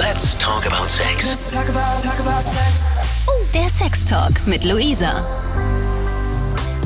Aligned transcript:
Let's 0.00 0.34
talk 0.38 0.64
about 0.66 0.88
sex. 0.88 1.28
Let's 1.28 1.52
talk 1.52 1.68
about, 1.68 2.02
talk 2.02 2.18
about 2.20 2.40
sex. 2.40 2.88
Oh, 3.28 3.44
der 3.52 3.68
Sextalk 3.68 4.46
mit 4.46 4.64
Luisa. 4.64 5.22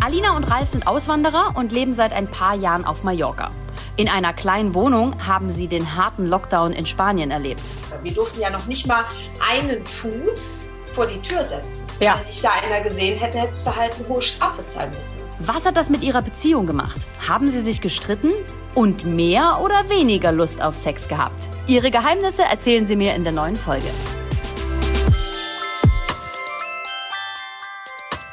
Alina 0.05 0.35
und 0.35 0.43
Ralf 0.51 0.71
sind 0.71 0.89
Auswanderer 0.89 1.53
und 1.55 1.71
leben 1.71 1.93
seit 1.93 2.13
ein 2.13 2.27
paar 2.27 2.57
Jahren 2.57 2.85
auf 2.85 3.05
Mallorca. 3.05 3.53
In 3.95 4.09
einer 4.09 4.33
kleinen 4.33 4.75
Wohnung 4.75 5.25
haben 5.25 5.49
sie 5.49 5.69
den 5.69 5.95
harten 5.95 6.27
Lockdown 6.27 6.73
in 6.73 6.87
Spanien 6.87 7.31
erlebt. 7.31 7.63
Wir 8.03 8.13
durften 8.13 8.41
ja 8.41 8.51
noch 8.51 8.67
nicht 8.67 8.89
mal 8.89 9.05
einen 9.49 9.87
Fuß 9.87 10.69
vor 10.93 11.07
die 11.07 11.23
Tür 11.23 11.45
setzen. 11.45 11.87
Ja. 12.01 12.19
Wenn 12.19 12.27
dich 12.27 12.43
da 12.43 12.51
einer 12.67 12.81
gesehen 12.81 13.17
hätte, 13.17 13.39
hättest 13.39 13.65
du 13.65 13.77
halt 13.77 13.95
eine 13.95 14.09
hohe 14.09 14.23
Strafe 14.23 14.67
zahlen 14.67 14.91
müssen. 14.91 15.19
Was 15.39 15.65
hat 15.65 15.77
das 15.77 15.89
mit 15.89 16.03
ihrer 16.03 16.23
Beziehung 16.23 16.67
gemacht? 16.67 16.97
Haben 17.29 17.53
sie 17.53 17.61
sich 17.61 17.81
gestritten 17.81 18.33
und 18.75 19.05
mehr 19.05 19.61
oder 19.63 19.89
weniger 19.89 20.33
Lust 20.33 20.61
auf 20.61 20.77
Sex 20.77 21.09
gehabt? 21.09 21.49
Ihre 21.67 21.91
Geheimnisse 21.91 22.43
erzählen 22.43 22.87
sie 22.87 22.97
mir 22.97 23.15
in 23.15 23.25
der 23.25 23.33
neuen 23.33 23.57
Folge. 23.57 23.87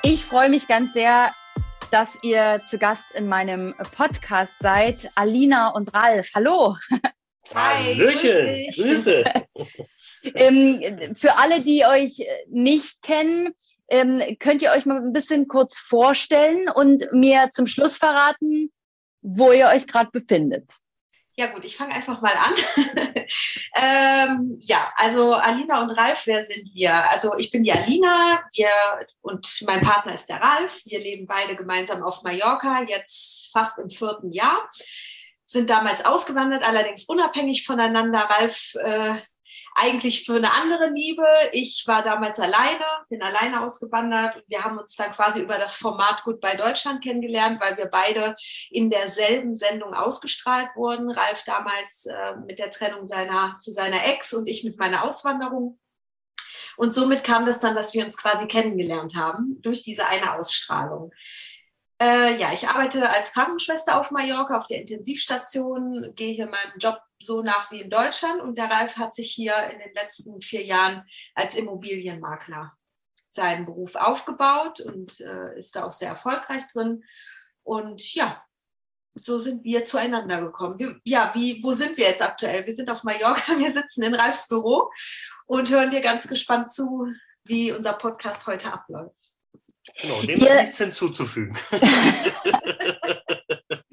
Ich 0.03 0.25
freue 0.25 0.49
mich 0.49 0.67
ganz 0.67 0.93
sehr, 0.93 1.31
dass 1.91 2.17
ihr 2.23 2.61
zu 2.65 2.77
Gast 2.77 3.13
in 3.13 3.27
meinem 3.27 3.75
Podcast 3.95 4.57
seid. 4.59 5.09
Alina 5.15 5.69
und 5.69 5.93
Ralf. 5.93 6.29
Hallo. 6.33 6.75
Hi, 7.53 7.95
Hallöchen. 7.95 8.73
Grüße. 8.75 9.23
Ähm, 10.35 11.15
für 11.15 11.35
alle, 11.39 11.61
die 11.61 11.83
euch 11.83 12.23
nicht 12.47 13.01
kennen, 13.01 13.55
ähm, 13.87 14.21
könnt 14.37 14.61
ihr 14.61 14.69
euch 14.69 14.85
mal 14.85 15.01
ein 15.01 15.13
bisschen 15.13 15.47
kurz 15.47 15.79
vorstellen 15.79 16.69
und 16.69 17.11
mir 17.11 17.49
zum 17.51 17.65
Schluss 17.65 17.97
verraten, 17.97 18.71
wo 19.21 19.51
ihr 19.51 19.67
euch 19.67 19.87
gerade 19.87 20.11
befindet. 20.11 20.77
Ja 21.37 21.47
gut, 21.53 21.63
ich 21.63 21.77
fange 21.77 21.93
einfach 21.93 22.21
mal 22.21 22.35
an. 22.35 22.53
ähm, 23.75 24.59
ja, 24.61 24.91
also 24.97 25.33
Alina 25.33 25.81
und 25.81 25.91
Ralf, 25.91 26.27
wer 26.27 26.45
sind 26.45 26.69
wir? 26.73 27.09
Also 27.09 27.35
ich 27.37 27.51
bin 27.51 27.63
die 27.63 27.71
Alina 27.71 28.43
wir, 28.53 28.69
und 29.21 29.47
mein 29.65 29.81
Partner 29.81 30.13
ist 30.13 30.27
der 30.27 30.41
Ralf. 30.41 30.81
Wir 30.85 30.99
leben 30.99 31.25
beide 31.25 31.55
gemeinsam 31.55 32.03
auf 32.03 32.21
Mallorca, 32.23 32.83
jetzt 32.83 33.49
fast 33.53 33.79
im 33.79 33.89
vierten 33.89 34.33
Jahr. 34.33 34.69
Sind 35.45 35.69
damals 35.69 36.03
ausgewandert, 36.03 36.67
allerdings 36.67 37.05
unabhängig 37.05 37.65
voneinander. 37.65 38.19
Ralf 38.19 38.73
äh, 38.75 39.15
eigentlich 39.75 40.25
für 40.25 40.35
eine 40.35 40.53
andere 40.53 40.89
Liebe. 40.89 41.25
Ich 41.53 41.83
war 41.87 42.03
damals 42.03 42.39
alleine, 42.39 42.83
bin 43.09 43.21
alleine 43.21 43.63
ausgewandert 43.63 44.35
und 44.35 44.43
wir 44.47 44.63
haben 44.63 44.77
uns 44.77 44.95
dann 44.95 45.11
quasi 45.11 45.41
über 45.41 45.57
das 45.57 45.75
Format 45.75 46.23
Gut 46.23 46.41
bei 46.41 46.55
Deutschland 46.55 47.03
kennengelernt, 47.03 47.61
weil 47.61 47.77
wir 47.77 47.85
beide 47.85 48.35
in 48.69 48.89
derselben 48.89 49.57
Sendung 49.57 49.93
ausgestrahlt 49.93 50.69
wurden. 50.75 51.09
Ralf 51.09 51.43
damals 51.45 52.05
äh, 52.05 52.35
mit 52.45 52.59
der 52.59 52.69
Trennung 52.69 53.05
seiner, 53.05 53.57
zu 53.59 53.71
seiner 53.71 54.05
Ex 54.05 54.33
und 54.33 54.47
ich 54.47 54.63
mit 54.63 54.77
meiner 54.77 55.03
Auswanderung. 55.03 55.79
Und 56.77 56.93
somit 56.93 57.23
kam 57.23 57.45
das 57.45 57.59
dann, 57.59 57.75
dass 57.75 57.93
wir 57.93 58.03
uns 58.03 58.17
quasi 58.17 58.47
kennengelernt 58.47 59.15
haben 59.15 59.61
durch 59.61 59.83
diese 59.83 60.05
eine 60.07 60.33
Ausstrahlung. 60.33 61.11
Äh, 62.01 62.39
ja, 62.39 62.51
ich 62.51 62.67
arbeite 62.67 63.09
als 63.09 63.31
Krankenschwester 63.33 63.99
auf 63.99 64.09
Mallorca 64.09 64.57
auf 64.57 64.67
der 64.67 64.79
Intensivstation, 64.79 66.13
gehe 66.15 66.33
hier 66.33 66.47
meinem 66.47 66.77
Job 66.79 66.99
so 67.21 67.41
nach 67.41 67.71
wie 67.71 67.81
in 67.81 67.89
Deutschland 67.89 68.41
und 68.41 68.57
der 68.57 68.69
Ralf 68.69 68.97
hat 68.97 69.13
sich 69.13 69.31
hier 69.31 69.55
in 69.71 69.79
den 69.79 69.93
letzten 69.93 70.41
vier 70.41 70.63
Jahren 70.63 71.03
als 71.35 71.55
Immobilienmakler 71.55 72.73
seinen 73.29 73.65
Beruf 73.65 73.95
aufgebaut 73.95 74.81
und 74.81 75.19
äh, 75.21 75.57
ist 75.57 75.75
da 75.75 75.85
auch 75.85 75.93
sehr 75.93 76.09
erfolgreich 76.09 76.63
drin. 76.73 77.03
Und 77.63 78.13
ja, 78.13 78.43
so 79.15 79.39
sind 79.39 79.63
wir 79.63 79.85
zueinander 79.85 80.41
gekommen. 80.41 80.79
Wir, 80.79 80.99
ja, 81.03 81.31
wie, 81.33 81.63
wo 81.63 81.73
sind 81.73 81.97
wir 81.97 82.05
jetzt 82.05 82.21
aktuell? 82.21 82.65
Wir 82.65 82.73
sind 82.73 82.89
auf 82.89 83.03
Mallorca, 83.03 83.53
wir 83.57 83.71
sitzen 83.71 84.03
in 84.03 84.15
Ralfs 84.15 84.47
Büro 84.47 84.91
und 85.45 85.69
hören 85.69 85.91
dir 85.91 86.01
ganz 86.01 86.27
gespannt 86.27 86.71
zu, 86.71 87.07
wie 87.45 87.71
unser 87.71 87.93
Podcast 87.93 88.47
heute 88.47 88.71
abläuft. 88.71 89.15
Genau, 89.99 90.21
dem 90.21 90.39
ist 90.39 90.53
nichts 90.53 90.77
hinzuzufügen. 90.77 91.57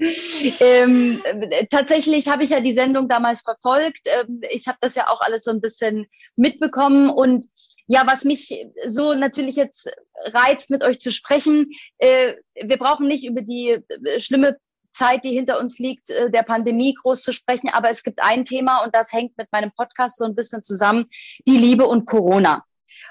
ähm, 0.61 1.23
äh, 1.25 1.67
tatsächlich 1.71 2.29
habe 2.29 2.45
ich 2.45 2.51
ja 2.51 2.61
die 2.61 2.73
Sendung 2.73 3.09
damals 3.09 3.41
verfolgt. 3.41 4.01
Ähm, 4.07 4.41
ich 4.51 4.67
habe 4.67 4.79
das 4.81 4.95
ja 4.95 5.09
auch 5.09 5.21
alles 5.21 5.45
so 5.45 5.51
ein 5.51 5.61
bisschen 5.61 6.07
mitbekommen. 6.37 7.11
Und 7.11 7.47
ja, 7.87 8.07
was 8.07 8.25
mich 8.25 8.67
so 8.87 9.15
natürlich 9.15 9.57
jetzt 9.57 9.91
reizt, 10.27 10.71
mit 10.71 10.85
euch 10.85 11.01
zu 11.01 11.11
sprechen, 11.11 11.71
äh, 11.99 12.35
wir 12.63 12.77
brauchen 12.77 13.09
nicht 13.09 13.25
über 13.25 13.43
die 13.43 13.71
äh, 13.71 14.21
schlimme 14.21 14.59
Zeit, 14.93 15.25
die 15.25 15.31
hinter 15.31 15.61
uns 15.61 15.79
liegt, 15.79 16.11
äh, 16.11 16.31
der 16.31 16.43
Pandemie 16.43 16.95
groß 16.95 17.23
zu 17.23 17.33
sprechen. 17.33 17.71
Aber 17.73 17.91
es 17.91 18.03
gibt 18.03 18.21
ein 18.23 18.45
Thema 18.45 18.85
und 18.85 18.95
das 18.95 19.13
hängt 19.13 19.37
mit 19.39 19.51
meinem 19.53 19.73
Podcast 19.73 20.19
so 20.19 20.25
ein 20.25 20.35
bisschen 20.35 20.63
zusammen, 20.63 21.07
die 21.47 21.57
Liebe 21.57 21.87
und 21.87 22.07
Corona. 22.07 22.65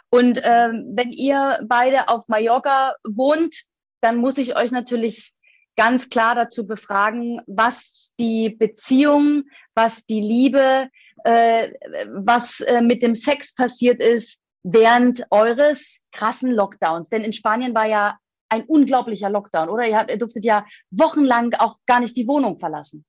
Und 0.10 0.40
ähm, 0.44 0.94
wenn 0.96 1.12
ihr 1.12 1.60
beide 1.68 2.10
auf 2.10 2.28
Mallorca 2.28 2.96
wohnt, 3.08 3.56
dann 4.02 4.18
muss 4.18 4.38
ich 4.38 4.56
euch 4.56 4.72
natürlich 4.72 5.34
ganz 5.78 6.10
klar 6.10 6.36
dazu 6.36 6.68
befragen, 6.68 7.42
was 7.48 8.14
die 8.20 8.50
Beziehung, 8.50 9.44
was 9.76 10.06
die 10.06 10.22
Liebe, 10.22 10.90
äh, 11.24 11.72
was 12.12 12.62
äh, 12.62 12.82
mit 12.82 13.02
dem 13.02 13.16
Sex 13.16 13.54
passiert 13.54 14.02
ist 14.02 14.42
während 14.64 15.24
eures 15.32 16.04
krassen 16.12 16.52
Lockdowns. 16.52 17.10
Denn 17.10 17.24
in 17.24 17.34
Spanien 17.34 17.74
war 17.74 17.86
ja 17.86 18.18
ein 18.50 18.64
unglaublicher 18.64 19.30
Lockdown, 19.30 19.70
oder? 19.70 19.88
Ihr, 19.88 19.98
habt, 19.98 20.12
ihr 20.12 20.18
durftet 20.18 20.46
ja 20.46 20.66
wochenlang 20.92 21.54
auch 21.60 21.76
gar 21.86 22.00
nicht 22.00 22.18
die 22.18 22.28
Wohnung 22.28 22.60
verlassen. 22.60 23.06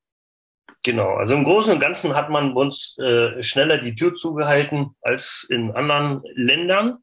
Genau, 0.84 1.14
also 1.14 1.34
im 1.34 1.44
Großen 1.44 1.72
und 1.72 1.80
Ganzen 1.80 2.14
hat 2.14 2.30
man 2.30 2.52
uns 2.52 2.96
äh, 2.98 3.42
schneller 3.42 3.78
die 3.78 3.94
Tür 3.94 4.14
zugehalten 4.14 4.94
als 5.00 5.46
in 5.50 5.72
anderen 5.72 6.22
Ländern. 6.34 6.98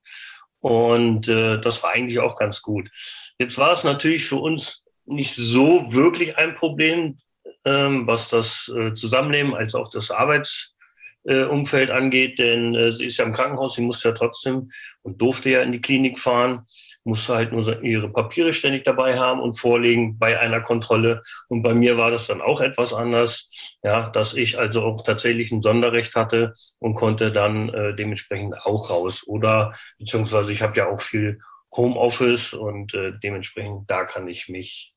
Und 0.59 1.27
äh, 1.27 1.59
das 1.59 1.83
war 1.83 1.91
eigentlich 1.91 2.19
auch 2.19 2.37
ganz 2.37 2.61
gut. 2.61 2.89
Jetzt 3.37 3.57
war 3.57 3.73
es 3.73 3.83
natürlich 3.83 4.25
für 4.25 4.37
uns 4.37 4.84
nicht 5.05 5.35
so 5.35 5.93
wirklich 5.93 6.37
ein 6.37 6.55
Problem, 6.55 7.17
ähm, 7.65 8.07
was 8.07 8.29
das 8.29 8.71
äh, 8.75 8.93
Zusammenleben 8.93 9.55
als 9.55 9.75
auch 9.75 9.89
das 9.89 10.11
Arbeitsumfeld 10.11 11.91
angeht, 11.91 12.39
denn 12.39 12.75
äh, 12.75 12.91
sie 12.91 13.05
ist 13.05 13.17
ja 13.17 13.25
im 13.25 13.33
Krankenhaus, 13.33 13.75
sie 13.75 13.81
musste 13.81 14.09
ja 14.09 14.15
trotzdem 14.15 14.71
und 15.01 15.21
durfte 15.21 15.49
ja 15.49 15.61
in 15.61 15.71
die 15.71 15.81
Klinik 15.81 16.19
fahren, 16.19 16.65
musste 17.03 17.35
halt 17.35 17.51
nur 17.51 17.83
ihre 17.83 18.11
Papiere 18.11 18.51
ständig 18.51 18.83
dabei 18.83 19.17
haben 19.17 19.39
und 19.39 19.59
vorlegen 19.59 20.17
bei 20.17 20.39
einer 20.39 20.61
Kontrolle. 20.61 21.21
Und 21.49 21.61
bei 21.61 21.73
mir 21.73 21.97
war 21.97 22.09
das 22.09 22.27
dann 22.27 22.41
auch 22.41 22.61
etwas 22.61 22.93
anders, 22.93 23.47
ja, 23.83 24.09
dass 24.09 24.33
ich 24.33 24.57
also 24.57 24.81
auch 24.83 25.03
tatsächlich 25.03 25.51
ein 25.51 25.61
Sonderrecht 25.61 26.15
hatte 26.15 26.53
und 26.79 26.95
konnte 26.95 27.31
dann 27.31 27.69
äh, 27.69 27.95
dementsprechend 27.95 28.55
auch 28.63 28.89
raus. 28.89 29.23
Oder 29.27 29.75
beziehungsweise 29.99 30.51
ich 30.51 30.61
habe 30.63 30.77
ja 30.77 30.87
auch 30.89 31.01
viel 31.01 31.39
Homeoffice 31.75 32.53
und 32.53 32.93
äh, 32.93 33.13
dementsprechend 33.21 33.89
da 33.89 34.05
kann 34.05 34.27
ich 34.27 34.49
mich 34.49 34.94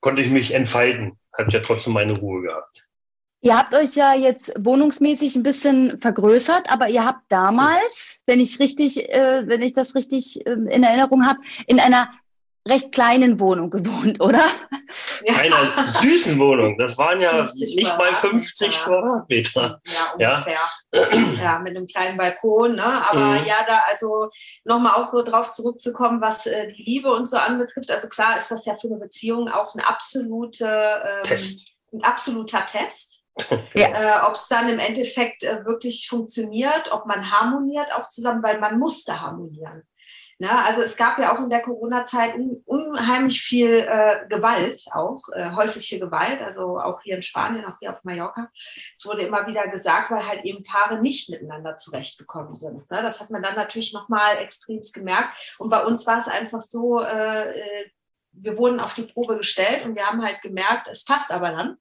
konnte 0.00 0.22
ich 0.22 0.30
mich 0.30 0.54
entfalten, 0.54 1.18
hatte 1.36 1.56
ja 1.56 1.60
trotzdem 1.60 1.92
meine 1.94 2.18
Ruhe 2.18 2.42
gehabt. 2.42 2.84
Ihr 3.40 3.56
habt 3.56 3.72
euch 3.74 3.94
ja 3.94 4.14
jetzt 4.14 4.52
wohnungsmäßig 4.58 5.36
ein 5.36 5.44
bisschen 5.44 6.00
vergrößert, 6.00 6.70
aber 6.72 6.88
ihr 6.88 7.04
habt 7.04 7.22
damals, 7.28 8.20
wenn 8.26 8.40
ich 8.40 8.58
richtig, 8.58 9.12
äh, 9.12 9.44
wenn 9.46 9.62
ich 9.62 9.74
das 9.74 9.94
richtig 9.94 10.44
äh, 10.44 10.50
in 10.50 10.82
Erinnerung 10.82 11.24
habe, 11.24 11.38
in 11.68 11.78
einer 11.78 12.10
recht 12.66 12.92
kleinen 12.92 13.38
Wohnung 13.40 13.70
gewohnt, 13.70 14.20
oder? 14.22 14.44
Einer 15.38 15.92
süßen 16.00 16.38
Wohnung. 16.38 16.78
Das 16.78 16.96
waren 16.98 17.20
ja 17.20 17.44
50 17.46 17.76
nicht 17.76 17.98
mal 17.98 18.14
50 18.14 18.80
Quadratmeter. 18.84 19.80
Ja, 20.18 20.38
ungefähr. 20.92 21.34
Ja. 21.42 21.58
mit 21.58 21.76
einem 21.76 21.86
kleinen 21.86 22.16
Balkon. 22.16 22.76
Ne? 22.76 22.84
Aber 22.84 23.20
Mhm. 23.20 23.46
ja, 23.46 23.56
da 23.66 23.82
also 23.88 24.30
nochmal 24.64 24.94
auch 24.94 25.12
darauf 25.24 25.50
zurückzukommen, 25.50 26.20
was 26.20 26.46
äh, 26.46 26.68
die 26.68 26.82
Liebe 26.82 27.12
und 27.12 27.26
so 27.28 27.36
anbetrifft. 27.36 27.90
Also 27.90 28.08
klar 28.08 28.36
ist 28.38 28.50
das 28.50 28.64
ja 28.64 28.74
für 28.74 28.88
eine 28.88 28.96
Beziehung 28.98 29.48
auch 29.48 29.74
eine 29.74 29.86
absolute, 29.86 30.66
ähm, 30.66 31.22
Test. 31.24 31.74
ein 31.92 32.02
absoluter 32.04 32.64
Test. 32.66 33.14
Ja. 33.74 33.88
Äh, 34.24 34.26
ob 34.26 34.34
es 34.34 34.48
dann 34.48 34.68
im 34.68 34.80
Endeffekt 34.80 35.44
äh, 35.44 35.64
wirklich 35.64 36.08
funktioniert, 36.08 36.88
ob 36.90 37.06
man 37.06 37.30
harmoniert 37.30 37.92
auch 37.94 38.08
zusammen, 38.08 38.42
weil 38.42 38.58
man 38.58 38.80
musste 38.80 39.20
harmonieren. 39.20 39.84
Ne? 40.40 40.64
Also 40.64 40.82
es 40.82 40.96
gab 40.96 41.18
ja 41.18 41.34
auch 41.34 41.40
in 41.40 41.50
der 41.50 41.62
Corona-Zeit 41.62 42.36
un 42.36 42.62
unheimlich 42.64 43.42
viel 43.42 43.80
äh, 43.80 44.26
Gewalt, 44.28 44.84
auch 44.92 45.20
äh, 45.34 45.50
häusliche 45.50 45.98
Gewalt, 45.98 46.40
also 46.40 46.78
auch 46.78 47.02
hier 47.02 47.16
in 47.16 47.22
Spanien, 47.22 47.64
auch 47.64 47.76
hier 47.80 47.90
auf 47.90 48.04
Mallorca. 48.04 48.48
Es 48.96 49.04
wurde 49.04 49.22
immer 49.22 49.48
wieder 49.48 49.66
gesagt, 49.66 50.12
weil 50.12 50.26
halt 50.26 50.44
eben 50.44 50.62
Paare 50.62 51.00
nicht 51.00 51.28
miteinander 51.28 51.74
zurechtgekommen 51.74 52.54
sind. 52.54 52.88
Ne? 52.88 53.02
Das 53.02 53.20
hat 53.20 53.30
man 53.30 53.42
dann 53.42 53.56
natürlich 53.56 53.92
nochmal 53.92 54.38
extremst 54.40 54.94
gemerkt. 54.94 55.56
Und 55.58 55.70
bei 55.70 55.84
uns 55.84 56.06
war 56.06 56.18
es 56.18 56.28
einfach 56.28 56.60
so, 56.60 57.00
äh, 57.00 57.50
äh, 57.58 57.90
wir 58.30 58.56
wurden 58.56 58.78
auf 58.78 58.94
die 58.94 59.02
Probe 59.02 59.38
gestellt 59.38 59.84
und 59.84 59.96
wir 59.96 60.06
haben 60.06 60.24
halt 60.24 60.40
gemerkt, 60.42 60.86
es 60.86 61.04
passt 61.04 61.32
aber 61.32 61.50
dann. 61.50 61.78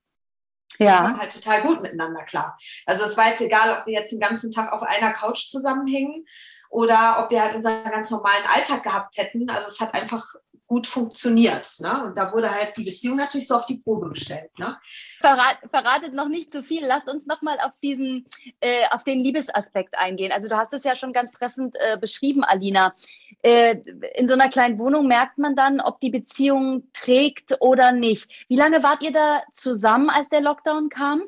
Wir 0.78 0.88
Ja. 0.88 1.02
kommen 1.04 1.20
halt 1.20 1.34
total 1.34 1.62
gut 1.62 1.82
miteinander 1.82 2.24
klar. 2.24 2.58
Also 2.88 3.06
es 3.06 3.16
war 3.18 3.30
jetzt 3.30 3.42
egal, 3.42 3.80
ob 3.80 3.86
wir 3.86 3.94
jetzt 3.94 4.12
den 4.12 4.20
ganzen 4.20 4.52
Tag 4.52 4.72
auf 4.72 4.82
einer 4.82 5.14
Couch 5.14 5.50
zusammenhängen 5.50 6.26
oder 6.70 7.24
ob 7.24 7.32
wir 7.32 7.42
halt 7.42 7.56
unseren 7.56 7.84
ganz 7.84 8.12
normalen 8.12 8.46
Alltag 8.48 8.84
gehabt 8.84 9.18
hätten. 9.18 9.50
Also 9.50 9.68
es 9.68 9.80
hat 9.80 9.94
einfach 9.94 10.36
gut 10.68 10.86
funktioniert. 10.86 11.80
Ne? 11.80 12.04
Und 12.04 12.18
da 12.18 12.32
wurde 12.34 12.52
halt 12.52 12.76
die 12.78 12.84
Beziehung 12.84 13.16
natürlich 13.16 13.48
so 13.48 13.56
auf 13.56 13.66
die 13.66 13.78
Probe 13.78 14.10
gestellt. 14.10 14.52
Ne? 14.60 14.78
Verrat, 15.22 15.60
verratet 15.72 16.14
noch 16.14 16.28
nicht 16.28 16.52
zu 16.52 16.62
viel. 16.62 16.86
Lasst 16.86 17.10
uns 17.10 17.26
noch 17.26 17.42
mal 17.42 17.58
auf 17.60 17.72
diesen, 17.82 18.28
äh, 18.60 18.84
auf 18.92 19.04
den 19.06 19.22
Liebesaspekt 19.22 19.98
eingehen. 19.98 20.32
Also 20.32 20.50
du 20.50 20.58
hast 20.58 20.74
es 20.74 20.84
ja 20.84 20.96
schon 20.96 21.14
ganz 21.14 21.32
treffend 21.32 21.78
äh, 21.80 21.98
beschrieben, 21.98 22.44
Alina. 22.44 22.94
Äh, 23.42 23.78
in 24.16 24.28
so 24.28 24.34
einer 24.34 24.50
kleinen 24.50 24.78
Wohnung 24.78 25.08
merkt 25.08 25.38
man 25.38 25.56
dann, 25.56 25.80
ob 25.80 26.02
die 26.02 26.10
Beziehung 26.10 26.90
trägt 26.92 27.56
oder 27.62 27.94
nicht. 27.94 28.46
Wie 28.50 28.58
lange 28.58 28.84
wart 28.84 29.02
ihr 29.02 29.14
da 29.14 29.44
zusammen, 29.54 30.10
als 30.10 30.28
der 30.28 30.42
Lockdown 30.42 30.90
kam? 30.90 31.24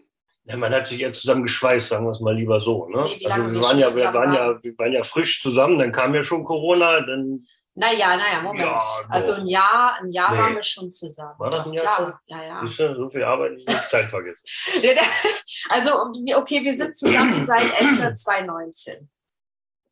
Ja, 0.50 0.58
man 0.58 0.74
hat 0.74 0.88
sich 0.88 1.00
ja 1.00 1.12
zusammen 1.12 1.44
geschweißt, 1.44 1.90
sagen 1.90 2.06
wir 2.06 2.12
es 2.12 2.20
mal 2.22 2.36
lieber 2.36 2.60
so. 2.60 2.88
Ne? 2.90 3.04
Nee, 3.04 3.28
also 3.28 3.54
wir 3.54 3.62
waren, 3.62 3.78
ja, 3.80 3.96
wir, 3.96 4.14
waren 4.14 4.34
ja, 4.34 4.64
wir 4.64 4.78
waren 4.80 4.94
ja 4.94 5.04
frisch 5.04 5.42
zusammen, 5.44 5.78
dann 5.78 5.92
kam 5.92 6.16
ja 6.16 6.24
schon 6.24 6.44
Corona, 6.44 7.02
dann 7.02 7.46
Naja, 7.76 8.18
naja, 8.18 8.42
Moment. 8.42 8.66
Ja, 8.68 8.82
also 9.10 9.34
ein 9.34 9.46
Jahr, 9.46 9.98
ein 10.02 10.10
Jahr 10.10 10.32
Nee. 10.32 10.38
waren 10.40 10.56
wir 10.56 10.64
schon 10.64 10.90
zusammen. 10.92 11.36
War 11.38 11.52
das 11.52 11.66
ein 11.66 11.74
Jahr 11.74 11.84
Klar. 11.84 11.96
schon? 11.98 12.14
Ja, 12.38 12.44
ja. 12.44 12.62
siehst 12.66 12.80
du, 12.80 12.96
so 12.96 13.10
viel 13.12 13.24
Arbeit 13.24 13.54
ich 13.60 13.66
nicht 13.68 13.90
Zeit 13.90 14.06
vergessen. 14.10 14.46
Also, 15.70 15.92
okay, 16.36 16.64
wir 16.64 16.74
sind 16.74 16.96
zusammen 16.96 17.46
seit 17.46 17.80
Ende 17.80 18.14
2019. 18.16 19.10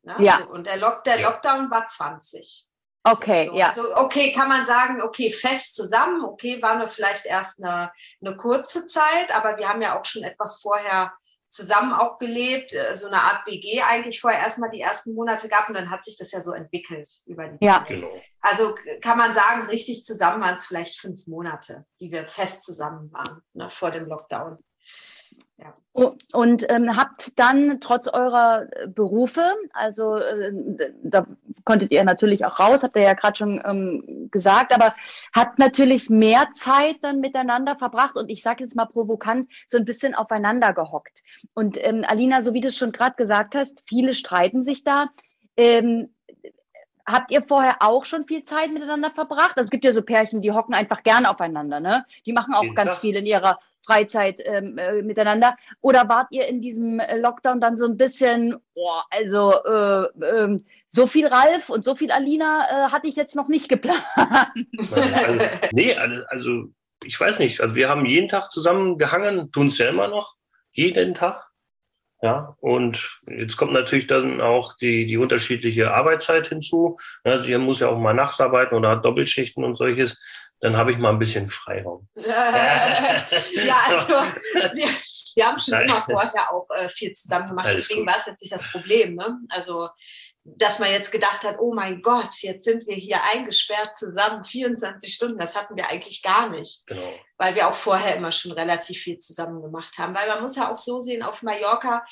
Ne? 0.02 0.16
Ja. 0.18 0.36
Also, 0.38 0.48
und 0.50 0.66
der, 0.66 0.76
Lock, 0.78 1.04
der 1.04 1.20
Ja. 1.20 1.30
Lockdown 1.30 1.70
war 1.70 1.86
20. 1.86 2.67
Okay, 3.10 3.46
So, 3.46 3.56
ja. 3.56 3.68
Also, 3.68 3.96
okay, 3.96 4.32
kann 4.32 4.48
man 4.48 4.66
sagen, 4.66 5.02
okay, 5.02 5.30
fest 5.30 5.74
zusammen, 5.74 6.24
okay, 6.24 6.60
waren 6.62 6.80
wir 6.80 6.88
vielleicht 6.88 7.26
erst 7.26 7.62
eine, 7.62 7.90
eine 8.24 8.36
kurze 8.36 8.86
Zeit, 8.86 9.34
aber 9.34 9.56
wir 9.58 9.68
haben 9.68 9.82
ja 9.82 9.98
auch 9.98 10.04
schon 10.04 10.22
etwas 10.22 10.60
vorher 10.60 11.12
zusammen 11.48 11.92
auch 11.94 12.18
gelebt, 12.18 12.72
äh, 12.74 12.94
so 12.94 13.06
eine 13.06 13.22
Art 13.22 13.44
BG 13.46 13.82
eigentlich 13.82 14.20
vorher 14.20 14.40
erstmal 14.40 14.70
die 14.70 14.80
ersten 14.80 15.14
Monate 15.14 15.48
gab 15.48 15.68
und 15.68 15.74
dann 15.74 15.90
hat 15.90 16.04
sich 16.04 16.16
das 16.18 16.30
ja 16.30 16.40
so 16.40 16.52
entwickelt 16.52 17.08
über 17.26 17.48
die 17.48 17.64
Ja. 17.64 17.78
Zeit. 17.78 17.88
Genau. 17.88 18.20
Also 18.40 18.74
kann 19.00 19.16
man 19.18 19.34
sagen, 19.34 19.66
richtig 19.68 20.04
zusammen 20.04 20.42
waren 20.42 20.54
es 20.54 20.66
vielleicht 20.66 21.00
fünf 21.00 21.26
Monate, 21.26 21.86
die 22.00 22.12
wir 22.12 22.26
fest 22.26 22.64
zusammen 22.64 23.10
waren, 23.12 23.40
ne, 23.54 23.70
vor 23.70 23.90
dem 23.90 24.06
Lockdown. 24.06 24.58
Und 26.32 26.70
ähm, 26.70 26.96
habt 26.96 27.38
dann 27.38 27.80
trotz 27.80 28.06
eurer 28.06 28.66
äh, 28.70 28.86
Berufe, 28.86 29.44
also 29.72 30.14
äh, 30.16 30.52
da 31.02 31.26
konntet 31.64 31.90
ihr 31.90 32.04
natürlich 32.04 32.44
auch 32.44 32.60
raus, 32.60 32.84
habt 32.84 32.96
ihr 32.96 33.02
ja 33.02 33.14
gerade 33.14 33.36
schon 33.36 33.60
ähm, 33.64 34.28
gesagt, 34.30 34.72
aber 34.72 34.94
habt 35.34 35.58
natürlich 35.58 36.08
mehr 36.08 36.50
Zeit 36.54 36.96
dann 37.02 37.18
miteinander 37.18 37.76
verbracht 37.76 38.14
und 38.16 38.30
ich 38.30 38.42
sage 38.42 38.62
jetzt 38.62 38.76
mal 38.76 38.86
provokant, 38.86 39.50
so 39.66 39.76
ein 39.76 39.84
bisschen 39.84 40.14
aufeinander 40.14 40.72
gehockt. 40.72 41.24
Und 41.54 41.84
ähm, 41.84 42.04
Alina, 42.06 42.44
so 42.44 42.54
wie 42.54 42.60
du 42.60 42.68
es 42.68 42.76
schon 42.76 42.92
gerade 42.92 43.16
gesagt 43.16 43.56
hast, 43.56 43.82
viele 43.86 44.14
streiten 44.14 44.62
sich 44.62 44.84
da. 44.84 45.08
Ähm, 45.56 46.10
Habt 47.10 47.30
ihr 47.30 47.42
vorher 47.42 47.76
auch 47.80 48.04
schon 48.04 48.26
viel 48.26 48.44
Zeit 48.44 48.70
miteinander 48.70 49.10
verbracht? 49.10 49.52
Also 49.56 49.68
es 49.68 49.70
gibt 49.70 49.86
ja 49.86 49.94
so 49.94 50.02
Pärchen, 50.02 50.42
die 50.42 50.52
hocken 50.52 50.74
einfach 50.74 51.02
gern 51.02 51.24
aufeinander, 51.24 51.80
ne? 51.80 52.04
Die 52.26 52.34
machen 52.34 52.52
auch 52.52 52.64
Jeden 52.64 52.74
ganz 52.74 52.90
Tag. 52.90 53.00
viel 53.00 53.16
in 53.16 53.24
ihrer 53.24 53.58
Freizeit 53.88 54.42
ähm, 54.44 54.76
äh, 54.76 55.02
miteinander. 55.02 55.56
Oder 55.80 56.08
wart 56.08 56.28
ihr 56.30 56.46
in 56.46 56.60
diesem 56.60 57.00
äh, 57.00 57.16
Lockdown 57.16 57.60
dann 57.60 57.76
so 57.76 57.86
ein 57.86 57.96
bisschen, 57.96 58.56
boah, 58.74 59.04
also 59.10 59.52
äh, 59.64 60.26
ähm, 60.26 60.64
so 60.88 61.06
viel 61.06 61.26
Ralf 61.26 61.70
und 61.70 61.84
so 61.84 61.96
viel 61.96 62.10
Alina 62.10 62.66
äh, 62.68 62.90
hatte 62.90 63.08
ich 63.08 63.16
jetzt 63.16 63.34
noch 63.34 63.48
nicht 63.48 63.68
geplant. 63.68 64.04
Also, 64.92 65.38
nee, 65.72 65.94
also, 65.94 66.22
also 66.28 66.64
ich 67.04 67.18
weiß 67.18 67.38
nicht. 67.38 67.60
Also 67.60 67.74
wir 67.74 67.88
haben 67.88 68.04
jeden 68.04 68.28
Tag 68.28 68.50
zusammen 68.50 68.98
gehangen, 68.98 69.50
tun 69.52 69.68
es 69.68 69.78
ja 69.78 69.88
immer 69.88 70.08
noch, 70.08 70.34
jeden 70.74 71.14
Tag. 71.14 71.46
Ja, 72.20 72.56
und 72.60 73.20
jetzt 73.28 73.56
kommt 73.56 73.72
natürlich 73.72 74.08
dann 74.08 74.40
auch 74.40 74.76
die, 74.76 75.06
die 75.06 75.16
unterschiedliche 75.16 75.94
Arbeitszeit 75.94 76.48
hinzu. 76.48 76.98
Ja, 77.24 77.40
sie 77.40 77.56
muss 77.58 77.78
ja 77.78 77.88
auch 77.88 77.98
mal 77.98 78.12
nachts 78.12 78.40
arbeiten 78.40 78.74
oder 78.74 78.90
hat 78.90 79.04
Doppelschichten 79.04 79.62
und 79.62 79.76
solches. 79.76 80.20
Dann 80.60 80.76
habe 80.76 80.92
ich 80.92 80.98
mal 80.98 81.10
ein 81.10 81.18
bisschen 81.18 81.46
Freiraum. 81.48 82.08
ja, 82.14 83.76
also 83.88 84.12
wir, 84.74 84.88
wir 85.36 85.46
haben 85.46 85.58
schon 85.58 85.80
immer 85.80 86.02
vorher 86.02 86.52
auch 86.52 86.66
äh, 86.76 86.88
viel 86.88 87.12
zusammen 87.12 87.46
gemacht, 87.48 87.66
Alles 87.66 87.82
deswegen 87.82 88.04
gut. 88.04 88.12
war 88.12 88.18
es 88.18 88.26
jetzt 88.26 88.40
nicht 88.40 88.52
das 88.52 88.70
Problem. 88.70 89.14
Ne? 89.14 89.38
Also, 89.50 89.88
dass 90.44 90.78
man 90.78 90.90
jetzt 90.90 91.12
gedacht 91.12 91.42
hat, 91.44 91.58
oh 91.60 91.74
mein 91.74 92.02
Gott, 92.02 92.34
jetzt 92.40 92.64
sind 92.64 92.86
wir 92.86 92.94
hier 92.96 93.22
eingesperrt 93.22 93.94
zusammen, 93.96 94.42
24 94.44 95.12
Stunden, 95.14 95.38
das 95.38 95.56
hatten 95.56 95.76
wir 95.76 95.88
eigentlich 95.88 96.22
gar 96.22 96.48
nicht, 96.48 96.86
Genau. 96.86 97.12
weil 97.36 97.54
wir 97.54 97.68
auch 97.68 97.74
vorher 97.74 98.16
immer 98.16 98.32
schon 98.32 98.52
relativ 98.52 98.98
viel 98.98 99.18
zusammen 99.18 99.62
gemacht 99.62 99.98
haben. 99.98 100.14
Weil 100.14 100.28
man 100.28 100.40
muss 100.42 100.56
ja 100.56 100.72
auch 100.72 100.78
so 100.78 101.00
sehen, 101.00 101.22
auf 101.22 101.42
Mallorca, 101.42 102.04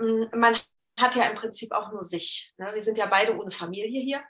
ähm, 0.00 0.28
man 0.34 0.56
hat 0.98 1.14
ja 1.16 1.24
im 1.24 1.34
Prinzip 1.34 1.72
auch 1.72 1.92
nur 1.92 2.02
sich. 2.04 2.52
Ne? 2.56 2.70
Wir 2.72 2.82
sind 2.82 2.98
ja 2.98 3.06
beide 3.06 3.36
ohne 3.36 3.50
Familie 3.50 4.00
hier. 4.00 4.22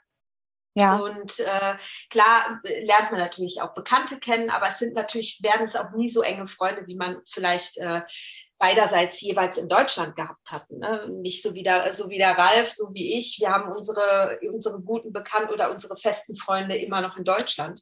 Ja, 0.77 0.97
Und 0.97 1.39
äh, 1.39 1.77
klar 2.09 2.59
äh, 2.65 2.83
lernt 2.83 3.11
man 3.11 3.21
natürlich 3.21 3.61
auch 3.61 3.73
Bekannte 3.73 4.19
kennen, 4.19 4.49
aber 4.49 4.67
es 4.67 4.79
sind 4.79 4.93
natürlich, 4.93 5.39
werden 5.41 5.65
es 5.65 5.77
auch 5.77 5.91
nie 5.95 6.09
so 6.09 6.21
enge 6.21 6.47
Freunde, 6.47 6.85
wie 6.85 6.97
man 6.97 7.21
vielleicht 7.25 7.77
äh, 7.77 8.01
beiderseits 8.57 9.21
jeweils 9.21 9.57
in 9.57 9.69
Deutschland 9.69 10.17
gehabt 10.17 10.51
hat. 10.51 10.69
Ne? 10.69 11.07
Nicht 11.21 11.41
so 11.41 11.53
wie, 11.53 11.63
der, 11.63 11.93
so 11.93 12.09
wie 12.09 12.17
der 12.17 12.37
Ralf, 12.37 12.73
so 12.73 12.89
wie 12.93 13.17
ich. 13.17 13.37
Wir 13.39 13.51
haben 13.51 13.71
unsere, 13.71 14.37
unsere 14.51 14.81
guten 14.81 15.13
Bekannten 15.13 15.53
oder 15.53 15.71
unsere 15.71 15.95
festen 15.95 16.35
Freunde 16.35 16.75
immer 16.75 16.99
noch 16.99 17.15
in 17.15 17.23
Deutschland. 17.23 17.81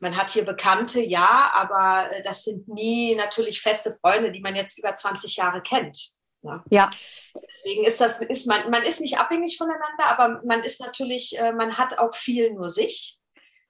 Man 0.00 0.16
hat 0.16 0.32
hier 0.32 0.44
Bekannte, 0.44 1.00
ja, 1.00 1.52
aber 1.54 2.10
äh, 2.10 2.22
das 2.24 2.42
sind 2.42 2.66
nie 2.66 3.14
natürlich 3.14 3.62
feste 3.62 3.92
Freunde, 3.92 4.32
die 4.32 4.40
man 4.40 4.56
jetzt 4.56 4.78
über 4.78 4.96
20 4.96 5.36
Jahre 5.36 5.62
kennt. 5.62 5.96
Ne? 6.42 6.62
ja. 6.70 6.90
Deswegen 7.48 7.84
ist 7.84 8.00
das, 8.00 8.20
ist 8.22 8.46
man, 8.46 8.70
man 8.70 8.82
ist 8.82 9.00
nicht 9.00 9.18
abhängig 9.18 9.56
voneinander, 9.56 10.06
aber 10.08 10.40
man 10.44 10.62
ist 10.62 10.80
natürlich, 10.80 11.38
äh, 11.38 11.52
man 11.52 11.78
hat 11.78 11.98
auch 11.98 12.14
viel 12.14 12.52
nur 12.52 12.70
sich. 12.70 13.18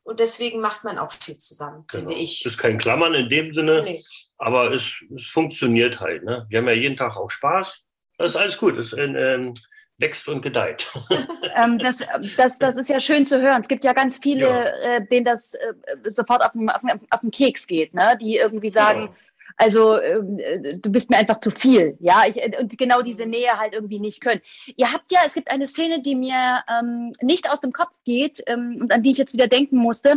Und 0.05 0.19
deswegen 0.19 0.61
macht 0.61 0.83
man 0.83 0.99
auch 0.99 1.13
viel 1.13 1.37
zusammen, 1.37 1.85
genau. 1.87 2.09
finde 2.11 2.23
ich. 2.23 2.45
Ist 2.45 2.59
kein 2.59 2.79
Klammern 2.79 3.15
in 3.15 3.29
dem 3.29 3.55
Sinne, 3.55 3.83
Nee. 3.85 4.03
aber 4.39 4.73
es, 4.73 5.01
es 5.15 5.27
funktioniert 5.27 6.01
halt. 6.01 6.25
Ne? 6.25 6.45
Wir 6.49 6.59
haben 6.59 6.67
ja 6.67 6.75
jeden 6.75 6.97
Tag 6.97 7.17
auch 7.17 7.31
Spaß. 7.31 7.79
Das 8.19 8.33
ist 8.33 8.37
alles 8.37 8.59
gut. 8.59 8.77
Das 8.79 8.93
ähm, 8.95 9.55
wächst 9.99 10.29
und 10.29 10.43
gedeiht. 10.43 10.93
ähm, 11.57 11.79
das, 11.79 12.05
das, 12.37 12.59
das 12.59 12.77
ist 12.77 12.89
ja 12.89 13.01
schön 13.01 13.25
zu 13.25 13.41
hören. 13.41 13.61
Es 13.61 13.69
gibt 13.69 13.85
ja 13.85 13.93
ganz 13.93 14.19
viele, 14.19 14.49
Ja. 14.49 14.97
äh, 14.97 15.07
denen 15.07 15.25
das 15.25 15.55
äh, 15.55 15.73
sofort 16.07 16.45
auf 16.45 16.53
den, 16.53 16.69
auf, 16.69 16.81
den, 16.81 17.01
auf 17.11 17.21
den 17.21 17.31
Keks 17.31 17.67
geht, 17.69 17.95
ne? 17.95 18.19
die 18.21 18.37
irgendwie 18.39 18.71
sagen, 18.71 19.03
Genau. 19.03 19.15
Also 19.57 20.01
ähm, 20.01 20.39
äh, 20.39 20.77
du 20.79 20.91
bist 20.91 21.11
mir 21.11 21.19
einfach 21.19 21.41
zu 21.41 21.51
viel, 21.51 21.97
ja, 22.01 22.23
ich, 22.27 22.37
äh, 22.37 22.57
und 22.59 22.77
genau 22.79 23.03
diese 23.03 23.27
Nähe 23.27 23.59
halt 23.59 23.75
irgendwie 23.75 24.01
nicht 24.01 24.21
können. 24.21 24.41
Ihr 24.77 24.93
habt 24.93 25.11
ja, 25.13 25.21
es 25.25 25.35
gibt 25.35 25.51
eine 25.51 25.67
Szene, 25.67 26.01
die 26.03 26.15
mir 26.15 26.63
ähm, 26.69 27.13
nicht 27.21 27.51
aus 27.51 27.61
dem 27.61 27.73
Kopf 27.73 27.93
geht 28.05 28.43
ähm, 28.47 28.79
und 28.81 28.93
an 28.93 29.03
die 29.03 29.11
ich 29.11 29.19
jetzt 29.19 29.33
wieder 29.33 29.47
denken 29.49 29.77
musste. 29.77 30.17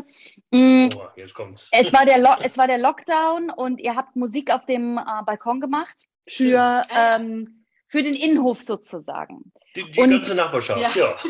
Mm, 0.51 0.89
Oh, 0.95 1.07
jetzt 1.15 1.33
kommt's. 1.33 1.69
es, 1.71 1.91
war 1.93 2.05
der 2.05 2.19
Lo 2.19 2.29
es 2.43 2.57
war 2.57 2.67
der 2.67 2.77
Lockdown 2.77 3.49
und 3.49 3.79
ihr 3.81 3.95
habt 3.95 4.15
Musik 4.15 4.51
auf 4.53 4.65
dem 4.65 4.97
äh, 4.97 5.23
Balkon 5.25 5.59
gemacht 5.59 6.07
für, 6.27 6.81
ähm, 6.95 7.64
für 7.95 8.03
den 8.03 8.13
Innenhof 8.15 8.61
sozusagen. 8.61 9.51
Die, 9.75 9.83
die 9.91 10.01
und- 10.01 10.09
ganze 10.11 10.35
Nachbarschaft, 10.35 10.95
ja. 10.95 11.15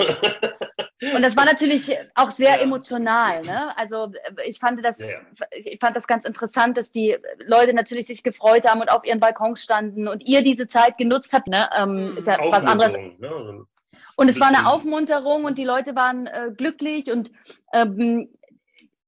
Und 1.13 1.23
das 1.23 1.35
war 1.35 1.45
natürlich 1.45 1.91
auch 2.15 2.31
sehr 2.31 2.51
Ja. 2.55 2.61
emotional. 2.61 3.41
Ne? 3.43 3.77
Also 3.77 4.11
ich 4.45 4.59
fand 4.59 4.83
das, 4.83 4.99
Ja, 4.99 5.07
ja. 5.09 5.17
ich 5.51 5.77
fand 5.79 5.95
das 5.95 6.07
ganz 6.07 6.25
interessant, 6.25 6.77
dass 6.77 6.91
die 6.91 7.17
Leute 7.45 7.73
natürlich 7.73 8.07
sich 8.07 8.23
gefreut 8.23 8.65
haben 8.65 8.79
und 8.81 8.89
auf 8.89 9.03
ihren 9.05 9.19
Balkons 9.19 9.61
standen 9.61 10.07
und 10.07 10.27
ihr 10.27 10.41
diese 10.41 10.67
Zeit 10.69 10.97
genutzt 10.97 11.33
habt. 11.33 11.47
Ne? 11.49 11.69
Ähm, 11.77 12.11
Mhm. 12.11 12.17
ist 12.17 12.27
ja 12.27 12.37
was 12.39 12.63
anderes. 12.65 12.95
Ne? 12.97 13.15
Also, 13.29 13.65
Und 14.15 14.29
es 14.29 14.39
war 14.39 14.47
eine 14.47 14.67
Aufmunterung 14.67 15.43
und 15.43 15.57
die 15.57 15.65
Leute 15.65 15.95
waren 15.95 16.27
äh, 16.27 16.51
glücklich. 16.55 17.11
Und 17.11 17.29
ähm, 17.73 18.29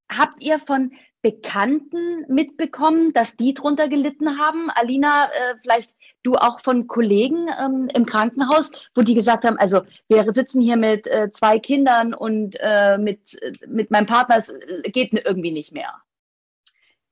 habt 0.10 0.44
ihr 0.44 0.60
von 0.60 0.92
Bekannten 1.32 2.26
mitbekommen, 2.30 3.12
dass 3.14 3.36
die 3.36 3.54
drunter 3.54 3.90
gelitten 3.90 4.40
haben? 4.40 4.70
Alina, 4.70 5.26
äh, 5.26 5.56
vielleicht 5.62 5.94
du 6.24 6.36
auch 6.36 6.62
von 6.62 6.88
Kollegen 6.88 7.48
ähm, 7.60 7.90
im 7.94 8.06
Krankenhaus, 8.06 8.72
wo 8.96 9.02
die 9.02 9.14
gesagt 9.14 9.44
haben, 9.44 9.58
also 9.58 9.82
wir 10.08 10.24
sitzen 10.34 10.62
hier 10.62 10.78
mit 10.78 11.06
äh, 11.08 11.30
zwei 11.32 11.60
Kindern 11.60 12.14
und 12.14 12.56
äh, 12.62 12.98
mit, 12.98 13.42
äh, 13.42 13.52
mit 13.68 13.92
meinem 13.92 14.06
Partner, 14.06 14.38
es 14.38 14.50
äh, 14.50 14.90
geht 14.90 15.12
irgendwie 15.14 15.52
nicht 15.52 15.74
mehr. 15.74 15.94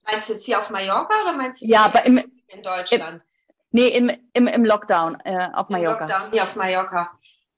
Meinst 0.10 0.30
du 0.30 0.34
jetzt 0.34 0.46
hier 0.46 0.60
auf 0.60 0.70
Mallorca 0.70 1.14
oder 1.24 1.34
meinst 1.36 1.62
du 1.62 1.66
Ja, 1.66 1.92
im- 2.06 2.18
in 2.48 2.64
Deutschland? 2.64 3.22
Nee, 3.72 3.90
im, 3.90 4.10
im, 4.34 4.48
im 4.48 4.64
Lockdown 4.64 5.18
äh, 5.26 5.50
auf 5.54 5.70
Im 5.70 5.74
Mallorca. 5.76 6.06
Lockdown 6.06 6.32
hier 6.32 6.44
auf 6.44 6.56
Mallorca. 6.56 7.12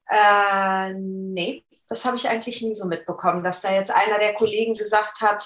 Äh, 0.09 0.93
nee, 0.95 1.63
das 1.89 2.03
habe 2.05 2.15
ich 2.17 2.27
eigentlich 2.27 2.61
nie 2.61 2.73
so 2.75 2.87
mitbekommen, 2.87 3.43
dass 3.43 3.61
da 3.61 3.71
jetzt 3.71 3.91
einer 3.91 4.17
der 4.19 4.33
Kollegen 4.33 4.73
gesagt 4.73 5.21
hat, 5.21 5.45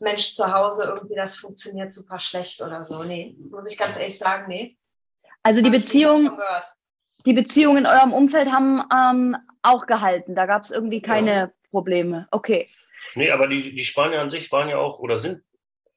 Mensch, 0.00 0.34
zu 0.34 0.52
Hause 0.52 0.94
irgendwie, 0.94 1.14
das 1.14 1.36
funktioniert 1.36 1.92
super 1.92 2.18
schlecht 2.18 2.60
oder 2.62 2.84
so. 2.84 3.02
Nee, 3.04 3.36
muss 3.50 3.70
ich 3.70 3.78
ganz 3.78 3.98
ehrlich 3.98 4.18
sagen, 4.18 4.46
nee. 4.48 4.76
Also 5.42 5.60
die 5.60 5.68
Hab 5.68 5.74
Beziehung, 5.74 6.38
die 7.26 7.32
Beziehungen 7.32 7.78
in 7.78 7.86
eurem 7.86 8.12
Umfeld 8.12 8.50
haben 8.50 8.82
ähm, 8.92 9.36
auch 9.62 9.86
gehalten. 9.86 10.34
Da 10.34 10.46
gab 10.46 10.62
es 10.62 10.70
irgendwie 10.70 11.02
keine 11.02 11.52
Probleme. 11.70 12.28
Okay. 12.30 12.68
Nee, 13.14 13.30
aber 13.30 13.46
die, 13.46 13.74
die 13.74 13.84
Spanier 13.84 14.20
an 14.20 14.30
sich 14.30 14.50
waren 14.52 14.68
ja 14.68 14.78
auch 14.78 14.98
oder 14.98 15.18
sind 15.18 15.42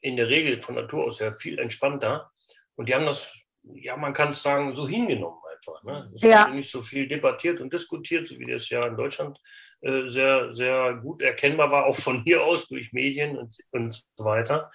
in 0.01 0.15
der 0.15 0.27
Regel 0.27 0.61
von 0.61 0.75
Natur 0.75 1.05
aus 1.05 1.19
ja 1.19 1.31
viel 1.31 1.59
entspannter. 1.59 2.31
Und 2.75 2.89
die 2.89 2.95
haben 2.95 3.05
das, 3.05 3.31
ja, 3.63 3.97
man 3.97 4.13
kann 4.13 4.31
es 4.31 4.43
sagen, 4.43 4.75
so 4.75 4.87
hingenommen 4.87 5.39
einfach. 5.55 5.83
Ne? 5.83 6.11
Es 6.15 6.21
Ja. 6.23 6.45
wurde 6.45 6.55
nicht 6.57 6.71
so 6.71 6.81
viel 6.81 7.07
debattiert 7.07 7.59
und 7.59 7.73
diskutiert, 7.73 8.27
so 8.27 8.37
wie 8.37 8.51
das 8.51 8.69
ja 8.69 8.85
in 8.85 8.95
Deutschland 8.95 9.39
äh, 9.81 10.09
sehr, 10.09 10.51
sehr 10.53 10.95
gut 10.95 11.21
erkennbar 11.21 11.71
war, 11.71 11.85
auch 11.85 11.95
von 11.95 12.23
hier 12.23 12.43
aus 12.43 12.67
durch 12.67 12.93
Medien 12.93 13.37
und, 13.37 13.55
und 13.71 14.03
so 14.15 14.25
weiter. 14.25 14.71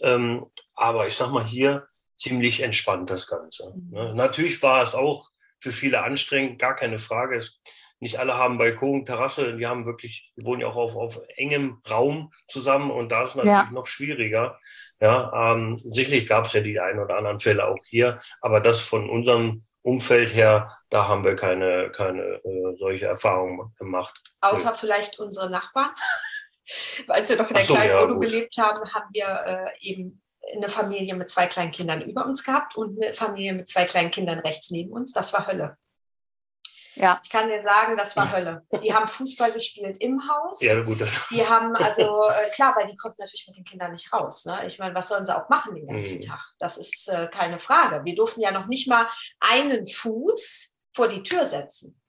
Ähm, 0.00 0.46
aber 0.74 1.08
ich 1.08 1.14
sag 1.14 1.30
mal 1.30 1.44
hier 1.44 1.86
ziemlich 2.16 2.60
entspannt 2.62 3.10
das 3.10 3.26
Ganze. 3.26 3.74
Ne? 3.90 4.14
Natürlich 4.14 4.62
war 4.62 4.82
es 4.82 4.94
auch 4.94 5.28
für 5.60 5.70
viele 5.70 6.02
anstrengend, 6.02 6.58
gar 6.58 6.74
keine 6.74 6.98
Frage. 6.98 7.36
Es, 7.36 7.60
nicht 7.98 8.18
alle 8.18 8.34
haben 8.34 8.58
Balkon, 8.58 9.06
Terrasse, 9.06 9.56
die 9.56 9.66
haben 9.66 9.86
wirklich, 9.86 10.30
die 10.36 10.44
wohnen 10.44 10.60
ja 10.60 10.68
auch 10.68 10.76
auf, 10.76 10.96
auf 10.96 11.20
engem 11.36 11.80
Raum 11.88 12.32
zusammen 12.48 12.90
und 12.90 13.10
da 13.10 13.24
ist 13.24 13.30
es 13.30 13.36
natürlich 13.36 13.56
Ja. 13.56 13.70
noch 13.70 13.86
schwieriger. 13.86 14.58
Ja, 15.00 15.52
ähm, 15.52 15.80
sicherlich 15.84 16.26
gab 16.26 16.46
es 16.46 16.52
ja 16.54 16.60
die 16.62 16.80
ein 16.80 16.98
oder 16.98 17.16
anderen 17.16 17.40
Fälle 17.40 17.66
auch 17.66 17.78
hier, 17.88 18.18
aber 18.40 18.60
das 18.60 18.80
von 18.80 19.08
unserem 19.10 19.65
Umfeld 19.86 20.34
her, 20.34 20.76
da 20.90 21.06
haben 21.06 21.24
wir 21.24 21.36
keine, 21.36 21.92
keine 21.92 22.22
äh, 22.22 22.76
solche 22.78 23.06
Erfahrungen 23.06 23.72
gemacht. 23.78 24.20
Außer 24.40 24.74
vielleicht 24.74 25.20
unsere 25.20 25.48
Nachbarn. 25.48 25.94
Als 27.08 27.28
wir 27.30 27.36
noch 27.36 27.48
in 27.48 27.54
der 27.54 27.64
so, 27.64 27.74
kleinen 27.74 27.90
ja, 27.90 28.18
gelebt 28.18 28.58
haben, 28.58 28.92
haben 28.92 29.06
wir 29.12 29.72
äh, 29.78 29.88
eben 29.88 30.20
eine 30.56 30.68
Familie 30.68 31.14
mit 31.14 31.30
zwei 31.30 31.46
kleinen 31.46 31.70
Kindern 31.70 32.02
über 32.02 32.26
uns 32.26 32.42
gehabt 32.42 32.76
und 32.76 33.00
eine 33.00 33.14
Familie 33.14 33.52
mit 33.52 33.68
zwei 33.68 33.84
kleinen 33.84 34.10
Kindern 34.10 34.40
rechts 34.40 34.70
neben 34.70 34.90
uns. 34.90 35.12
Das 35.12 35.32
war 35.32 35.46
Hölle. 35.46 35.76
Ja. 36.96 37.20
Ich 37.22 37.30
kann 37.30 37.48
dir 37.48 37.60
sagen, 37.62 37.96
das 37.96 38.16
war 38.16 38.32
Hölle. 38.32 38.66
Die 38.82 38.92
haben 38.92 39.06
Fußball 39.06 39.52
gespielt 39.52 39.98
im 40.00 40.20
Haus. 40.28 40.62
Ja, 40.62 40.82
gut, 40.82 41.00
das, 41.00 41.12
Die 41.30 41.46
haben 41.46 41.74
also, 41.76 42.22
äh, 42.30 42.50
klar, 42.54 42.74
weil 42.76 42.86
die 42.86 42.96
konnten 42.96 43.20
natürlich 43.20 43.46
mit 43.46 43.56
den 43.56 43.64
Kindern 43.64 43.92
nicht 43.92 44.12
raus. 44.12 44.46
Ne? 44.46 44.66
Ich 44.66 44.78
meine, 44.78 44.94
was 44.94 45.08
sollen 45.08 45.24
sie 45.26 45.36
auch 45.36 45.48
machen 45.48 45.74
den 45.74 45.86
ganzen 45.86 46.18
Mhm. 46.18 46.22
Tag? 46.22 46.40
Das 46.58 46.78
ist 46.78 47.08
äh, 47.08 47.28
keine 47.28 47.58
Frage. 47.58 48.04
Wir 48.04 48.14
durften 48.14 48.40
ja 48.40 48.50
noch 48.50 48.66
nicht 48.66 48.88
mal 48.88 49.06
einen 49.40 49.86
Fuß 49.86 50.72
vor 50.94 51.08
die 51.08 51.22
Tür 51.22 51.44
setzen. 51.44 52.00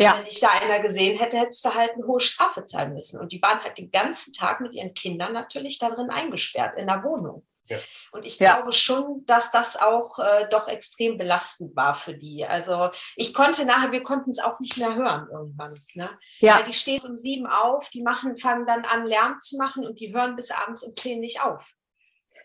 Ja. 0.00 0.16
Wenn 0.16 0.24
dich 0.24 0.38
da 0.38 0.48
einer 0.50 0.78
gesehen 0.80 1.18
hätte, 1.18 1.36
hättest 1.38 1.64
du 1.64 1.74
halt 1.74 1.92
eine 1.94 2.06
hohe 2.06 2.20
Strafe 2.20 2.64
zahlen 2.64 2.94
müssen. 2.94 3.20
Und 3.20 3.32
die 3.32 3.42
waren 3.42 3.62
halt 3.62 3.78
den 3.78 3.90
ganzen 3.90 4.32
Tag 4.32 4.60
mit 4.60 4.72
ihren 4.72 4.94
Kindern 4.94 5.32
natürlich 5.32 5.78
da 5.80 5.90
drin 5.90 6.08
eingesperrt 6.08 6.76
in 6.76 6.86
der 6.86 7.02
Wohnung. 7.02 7.46
Ja. 7.68 7.78
Und 8.12 8.24
ich 8.24 8.38
Ja. 8.38 8.54
glaube 8.54 8.72
schon, 8.72 9.24
dass 9.26 9.50
das 9.50 9.76
auch 9.80 10.18
äh, 10.18 10.48
doch 10.50 10.68
extrem 10.68 11.18
belastend 11.18 11.74
war 11.76 11.94
für 11.94 12.14
die. 12.14 12.44
Also 12.46 12.90
ich 13.16 13.34
konnte 13.34 13.64
nachher, 13.66 13.92
wir 13.92 14.02
konnten 14.02 14.30
es 14.30 14.38
auch 14.38 14.58
nicht 14.60 14.76
mehr 14.78 14.94
hören 14.94 15.28
irgendwann. 15.32 15.74
Ne? 15.94 16.10
Ja. 16.40 16.56
Weil 16.56 16.64
die 16.64 16.72
stehen 16.74 17.00
um 17.06 17.16
sieben 17.16 17.46
auf, 17.46 17.88
die 17.90 18.02
machen, 18.02 18.36
fangen 18.36 18.66
dann 18.66 18.84
an, 18.84 19.06
Lärm 19.06 19.38
zu 19.40 19.56
machen 19.58 19.86
und 19.86 20.00
die 20.00 20.14
hören 20.14 20.36
bis 20.36 20.50
abends 20.50 20.82
um 20.82 20.94
zehn 20.94 21.20
nicht 21.20 21.42
auf. 21.42 21.74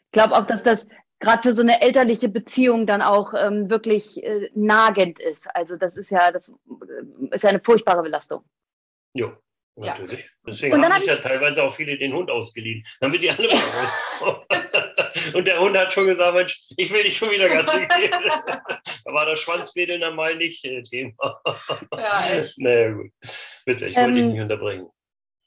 Ich 0.06 0.12
glaube 0.12 0.36
auch, 0.36 0.46
dass 0.46 0.62
das 0.62 0.88
gerade 1.20 1.42
für 1.42 1.53
so 1.56 1.62
eine 1.62 1.82
elterliche 1.82 2.27
Beziehung 2.27 2.86
dann 2.86 3.01
auch 3.01 3.34
ähm, 3.34 3.70
wirklich 3.70 4.22
äh, 4.24 4.50
nagend 4.53 5.20
ist. 5.22 5.48
Also 5.56 5.77
das 5.77 5.96
ist 5.96 6.10
ja, 6.12 6.32
das 6.34 6.50
äh, 6.50 7.36
ist 7.36 7.44
ja 7.44 7.50
eine 7.50 7.62
furchtbare 7.63 8.01
Belastung. 8.03 8.44
jo, 9.13 9.32
Ja. 9.77 9.94
natürlich. 9.98 10.30
Deswegen 10.46 10.75
Und 10.75 10.82
dann 10.82 10.92
haben 10.92 10.96
hab 11.01 11.03
sich 11.08 11.12
ja 11.12 11.18
teilweise 11.22 11.63
auch 11.63 11.74
viele 11.74 11.98
den 11.98 12.13
Hund 12.13 12.30
ausgeliehen, 12.30 12.86
damit 13.00 13.24
die 13.24 13.32
alle 13.32 13.48
mal 14.22 14.27
raus. 14.27 14.46
Und 15.34 15.46
der 15.48 15.60
Hund 15.60 15.78
hat 15.78 15.94
schon 15.94 16.08
gesagt, 16.08 16.36
Mensch, 16.36 16.62
ich 16.78 16.92
will 16.92 17.04
nicht 17.04 17.18
schon 17.18 17.32
wieder 17.32 17.50
Gassi 17.50 17.80
geben. 17.80 18.24
da 19.06 19.13
war 19.13 19.25
das 19.25 19.40
Schwanzwedeln 19.40 20.02
dann 20.02 20.16
mal 20.16 20.36
nicht 20.36 20.63
äh, 20.66 20.82
Thema. 20.82 21.42
Ja, 21.92 22.25
echt. 22.32 22.54
naja, 22.58 22.92
gut. 22.92 23.12
Bitte, 23.66 23.88
ich 23.88 23.96
wollte 23.96 24.12
dich 24.12 24.22
Ähm, 24.24 24.32
nicht 24.32 24.42
unterbrechen. 24.42 24.88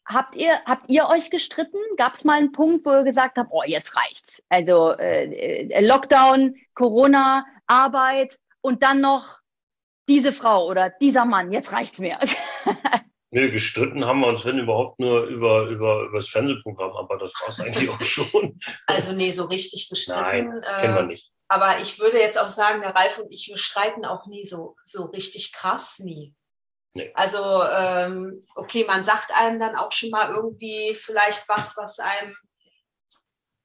Habt 0.08 0.36
ihr, 0.36 0.60
habt 0.64 0.88
ihr 0.88 1.08
euch 1.08 1.30
gestritten? 1.30 1.78
Gab 1.96 2.14
es 2.14 2.24
mal 2.24 2.38
einen 2.38 2.52
Punkt, 2.52 2.86
wo 2.86 2.92
ihr 2.92 3.02
gesagt 3.02 3.38
habt, 3.38 3.50
oh, 3.50 3.64
jetzt 3.66 3.96
reicht's? 3.96 4.42
Also 4.48 4.92
äh, 4.92 5.68
äh, 5.68 5.84
Lockdown, 5.84 6.54
Corona, 6.74 7.44
Arbeit 7.66 8.38
und 8.60 8.84
dann 8.84 9.00
noch 9.00 9.40
diese 10.08 10.32
Frau 10.32 10.66
oder 10.66 10.90
dieser 10.90 11.24
Mann, 11.24 11.50
jetzt 11.50 11.72
reicht's 11.72 11.98
mir. 11.98 12.18
Nö, 13.36 13.50
gestritten 13.50 14.06
haben 14.06 14.20
wir 14.20 14.28
uns, 14.28 14.46
wenn 14.46 14.58
überhaupt, 14.58 14.98
nur 14.98 15.24
über, 15.24 15.64
über, 15.66 16.04
über 16.04 16.16
das 16.16 16.28
Fernsehprogramm, 16.28 16.96
aber 16.96 17.18
das 17.18 17.34
war 17.42 17.50
es 17.50 17.60
eigentlich 17.60 17.90
auch 17.90 18.02
schon. 18.02 18.58
Also 18.86 19.12
nee, 19.12 19.30
so 19.30 19.44
richtig 19.44 19.90
gestritten. 19.90 20.22
Nein, 20.22 20.62
äh, 20.62 20.80
kennen 20.80 20.94
wir 20.94 21.02
nicht. 21.02 21.30
Aber 21.46 21.78
ich 21.78 21.98
würde 22.00 22.18
jetzt 22.18 22.40
auch 22.40 22.48
sagen, 22.48 22.80
der 22.80 22.96
Ralf 22.96 23.18
und 23.18 23.30
ich, 23.34 23.48
wir 23.48 23.58
streiten 23.58 24.06
auch 24.06 24.26
nie 24.26 24.46
so, 24.46 24.74
so 24.84 25.04
richtig 25.04 25.52
krass, 25.52 25.98
nie. 25.98 26.34
Nee. 26.94 27.12
Also, 27.12 27.38
ähm, 27.78 28.46
okay, 28.54 28.86
man 28.88 29.04
sagt 29.04 29.30
einem 29.34 29.60
dann 29.60 29.76
auch 29.76 29.92
schon 29.92 30.08
mal 30.08 30.34
irgendwie 30.34 30.94
vielleicht 30.94 31.46
was, 31.46 31.76
was 31.76 31.98
einem 31.98 32.34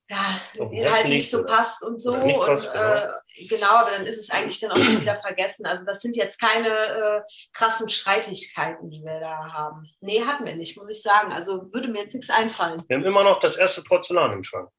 ja, 0.10 0.92
halt 0.92 1.08
nicht 1.08 1.32
so 1.32 1.40
oder- 1.40 1.56
passt 1.56 1.82
und 1.82 1.98
so. 1.98 2.14
und 2.16 2.40
passt, 2.40 2.68
äh, 2.68 2.74
genau, 2.74 3.14
aber 3.50 3.92
dann 3.92 4.06
ist 4.06 4.20
es 4.20 4.30
eigentlich 4.30 4.60
dann 4.60 4.72
auch 4.72 4.78
schon 4.78 5.02
wieder 5.02 5.16
vergessen. 5.18 5.66
Also 5.66 5.86
das 5.86 6.02
sind 6.02 6.16
jetzt 6.16 6.40
keine 6.40 6.70
äh, 6.70 7.22
krassen 7.54 7.90
Streitigkeiten, 7.90 8.90
die 8.90 9.04
wir 9.04 9.20
da 9.20 9.54
haben. 9.54 9.86
Nee, 10.02 10.24
hatten 10.24 10.46
wir 10.46 10.56
nicht, 10.56 10.78
muss 10.78 10.90
ich 10.90 11.02
sagen. 11.02 11.32
Also 11.32 11.74
würde 11.74 11.88
mir 11.88 12.02
jetzt 12.02 12.16
nichts 12.16 12.30
einfallen. 12.30 12.84
Wir 12.88 12.98
haben 12.98 13.06
immer 13.06 13.24
noch 13.24 13.40
das 13.40 13.58
erste 13.58 13.82
Porzellan 13.84 14.34
im 14.34 14.44
Schrank. 14.44 14.70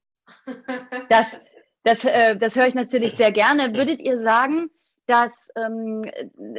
Das, 1.08 1.40
das, 1.84 2.04
äh, 2.04 2.36
das 2.36 2.56
höre 2.56 2.66
ich 2.66 2.74
natürlich 2.74 3.14
sehr 3.14 3.32
gerne. 3.32 3.74
Würdet 3.74 4.02
ihr 4.02 4.18
sagen, 4.18 4.70
dass 5.06 5.50
ähm, 5.56 6.04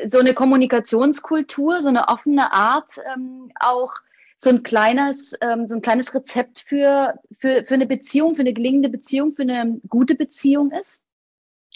so 0.10 0.20
eine 0.20 0.34
Kommunikationskultur, 0.34 1.82
so 1.82 1.90
eine 1.90 2.10
offene 2.10 2.52
Art 2.52 3.00
ähm, 3.14 3.52
auch 3.60 3.94
so 4.38 4.50
ein 4.50 4.64
kleines, 4.64 5.38
ähm, 5.42 5.68
so 5.68 5.76
ein 5.76 5.82
kleines 5.82 6.14
Rezept 6.14 6.60
für, 6.60 7.16
für, 7.40 7.64
für 7.66 7.74
eine 7.74 7.88
Beziehung, 7.88 8.36
für 8.36 8.42
eine 8.42 8.54
gelingende 8.54 8.90
Beziehung, 8.90 9.34
für 9.36 9.44
eine 9.44 9.80
gute 9.88 10.16
Beziehung 10.16 10.72
ist? 10.72 11.02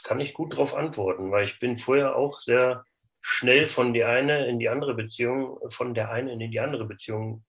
Kann 0.03 0.19
ich 0.19 0.33
gut 0.33 0.53
darauf 0.53 0.75
antworten, 0.75 1.31
weil 1.31 1.45
ich 1.45 1.59
bin 1.59 1.77
vorher 1.77 2.15
auch 2.15 2.39
sehr 2.39 2.83
schnell 3.21 3.67
von 3.67 3.93
der 3.93 4.09
eine 4.09 4.47
in 4.47 4.59
die 4.59 4.69
andere 4.69 4.93
Beziehung, 4.93 5.59
von 5.69 5.93
der 5.93 6.11
einen 6.11 6.39
in 6.39 6.51
die 6.51 6.59
andere 6.59 6.85
Beziehung 6.85 7.43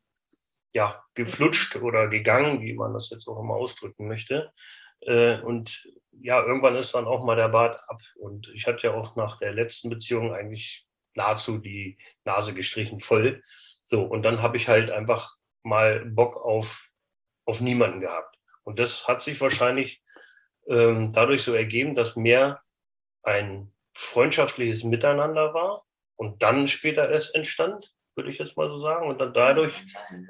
ja, 0.72 1.02
geflutscht 1.14 1.76
oder 1.76 2.08
gegangen, 2.08 2.60
wie 2.60 2.74
man 2.74 2.92
das 2.94 3.10
jetzt 3.10 3.28
auch 3.28 3.40
immer 3.40 3.54
ausdrücken 3.54 4.08
möchte. 4.08 4.52
Äh, 5.00 5.40
Und 5.40 5.86
ja, 6.20 6.42
irgendwann 6.42 6.76
ist 6.76 6.94
dann 6.94 7.06
auch 7.06 7.24
mal 7.24 7.36
der 7.36 7.48
Bart 7.48 7.80
ab. 7.88 8.00
Und 8.16 8.48
ich 8.54 8.66
hatte 8.66 8.88
ja 8.88 8.94
auch 8.94 9.16
nach 9.16 9.38
der 9.38 9.52
letzten 9.52 9.88
Beziehung 9.88 10.34
eigentlich 10.34 10.86
nahezu 11.14 11.58
die 11.58 11.98
Nase 12.24 12.54
gestrichen 12.54 13.00
voll. 13.00 13.42
So, 13.84 14.02
und 14.02 14.22
dann 14.22 14.42
habe 14.42 14.56
ich 14.56 14.68
halt 14.68 14.90
einfach 14.90 15.36
mal 15.62 16.04
Bock 16.04 16.36
auf, 16.36 16.88
auf 17.44 17.60
niemanden 17.60 18.00
gehabt. 18.00 18.36
Und 18.62 18.78
das 18.78 19.08
hat 19.08 19.22
sich 19.22 19.40
wahrscheinlich 19.40 20.02
ähm, 20.68 21.12
dadurch 21.12 21.42
so 21.42 21.54
ergeben, 21.54 21.94
dass 21.94 22.16
mehr 22.16 22.60
ein 23.22 23.72
freundschaftliches 23.94 24.84
Miteinander 24.84 25.54
war 25.54 25.84
und 26.16 26.42
dann 26.42 26.68
später 26.68 27.08
erst 27.10 27.34
entstand, 27.34 27.92
würde 28.14 28.30
ich 28.30 28.38
jetzt 28.38 28.56
mal 28.56 28.68
so 28.68 28.78
sagen. 28.78 29.08
Und 29.08 29.20
dann 29.20 29.32
dadurch 29.32 29.74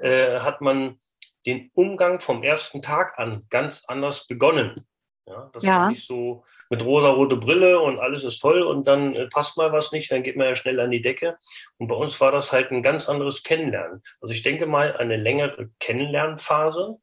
äh, 0.01 0.39
hat 0.39 0.61
man 0.61 0.99
den 1.45 1.71
Umgang 1.73 2.19
vom 2.19 2.43
ersten 2.43 2.81
Tag 2.81 3.17
an 3.17 3.45
ganz 3.49 3.85
anders 3.87 4.27
begonnen. 4.27 4.85
Ja, 5.25 5.49
das 5.53 5.63
Ja. 5.63 5.79
war 5.79 5.89
nicht 5.89 6.07
so 6.07 6.43
mit 6.71 6.83
rosa-rote 6.83 7.35
Brille 7.35 7.79
und 7.79 7.99
alles 7.99 8.23
ist 8.23 8.39
toll 8.39 8.63
und 8.63 8.85
dann 8.87 9.15
äh, 9.15 9.27
passt 9.27 9.57
mal 9.57 9.71
was 9.71 9.91
nicht, 9.91 10.11
dann 10.11 10.23
geht 10.23 10.35
man 10.35 10.47
ja 10.47 10.55
schnell 10.55 10.79
an 10.79 10.91
die 10.91 11.01
Decke. 11.01 11.37
Und 11.77 11.87
bei 11.87 11.95
uns 11.95 12.19
war 12.19 12.31
das 12.31 12.51
halt 12.51 12.71
ein 12.71 12.83
ganz 12.83 13.07
anderes 13.07 13.43
Kennenlernen. 13.43 14.01
Also 14.21 14.33
ich 14.33 14.41
denke 14.43 14.65
mal, 14.65 14.97
eine 14.97 15.17
längere 15.17 15.69
Kennenlernphase 15.79 16.97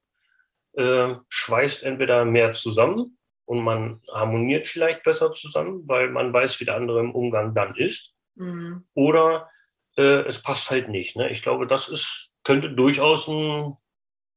äh, 0.75 1.15
schweißt 1.29 1.83
entweder 1.85 2.25
mehr 2.25 2.53
zusammen 2.55 3.17
und 3.47 3.63
man 3.63 4.03
harmoniert 4.13 4.67
vielleicht 4.67 5.03
besser 5.05 5.33
zusammen, 5.33 5.83
weil 5.87 6.11
man 6.11 6.33
weiß, 6.33 6.61
wie 6.61 6.65
der 6.67 6.77
andere 6.77 7.01
im 7.01 7.15
Umgang 7.15 7.55
dann 7.55 7.75
ist 7.77 8.13
Mhm. 8.39 8.85
oder 8.95 9.49
äh, 9.97 10.27
es 10.29 10.43
passt 10.43 10.71
halt 10.71 10.89
nicht. 10.91 11.17
Ne? 11.17 11.31
Ich 11.31 11.41
glaube, 11.41 11.67
das 11.67 11.89
ist, 11.89 12.31
könnte 12.45 12.69
durchaus 12.71 13.27
ein, 13.29 13.75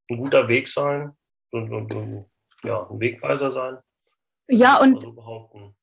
ein 0.10 0.18
guter 0.18 0.48
Weg 0.48 0.70
sein 0.70 1.12
und, 1.52 1.70
und, 1.74 1.94
und 1.94 2.26
ja, 2.64 2.90
ein 2.90 3.00
Wegweiser 3.02 3.52
sein. 3.52 3.78
Ja, 4.48 4.80
und 4.80 5.02
so 5.02 5.12
behaupten. 5.12 5.76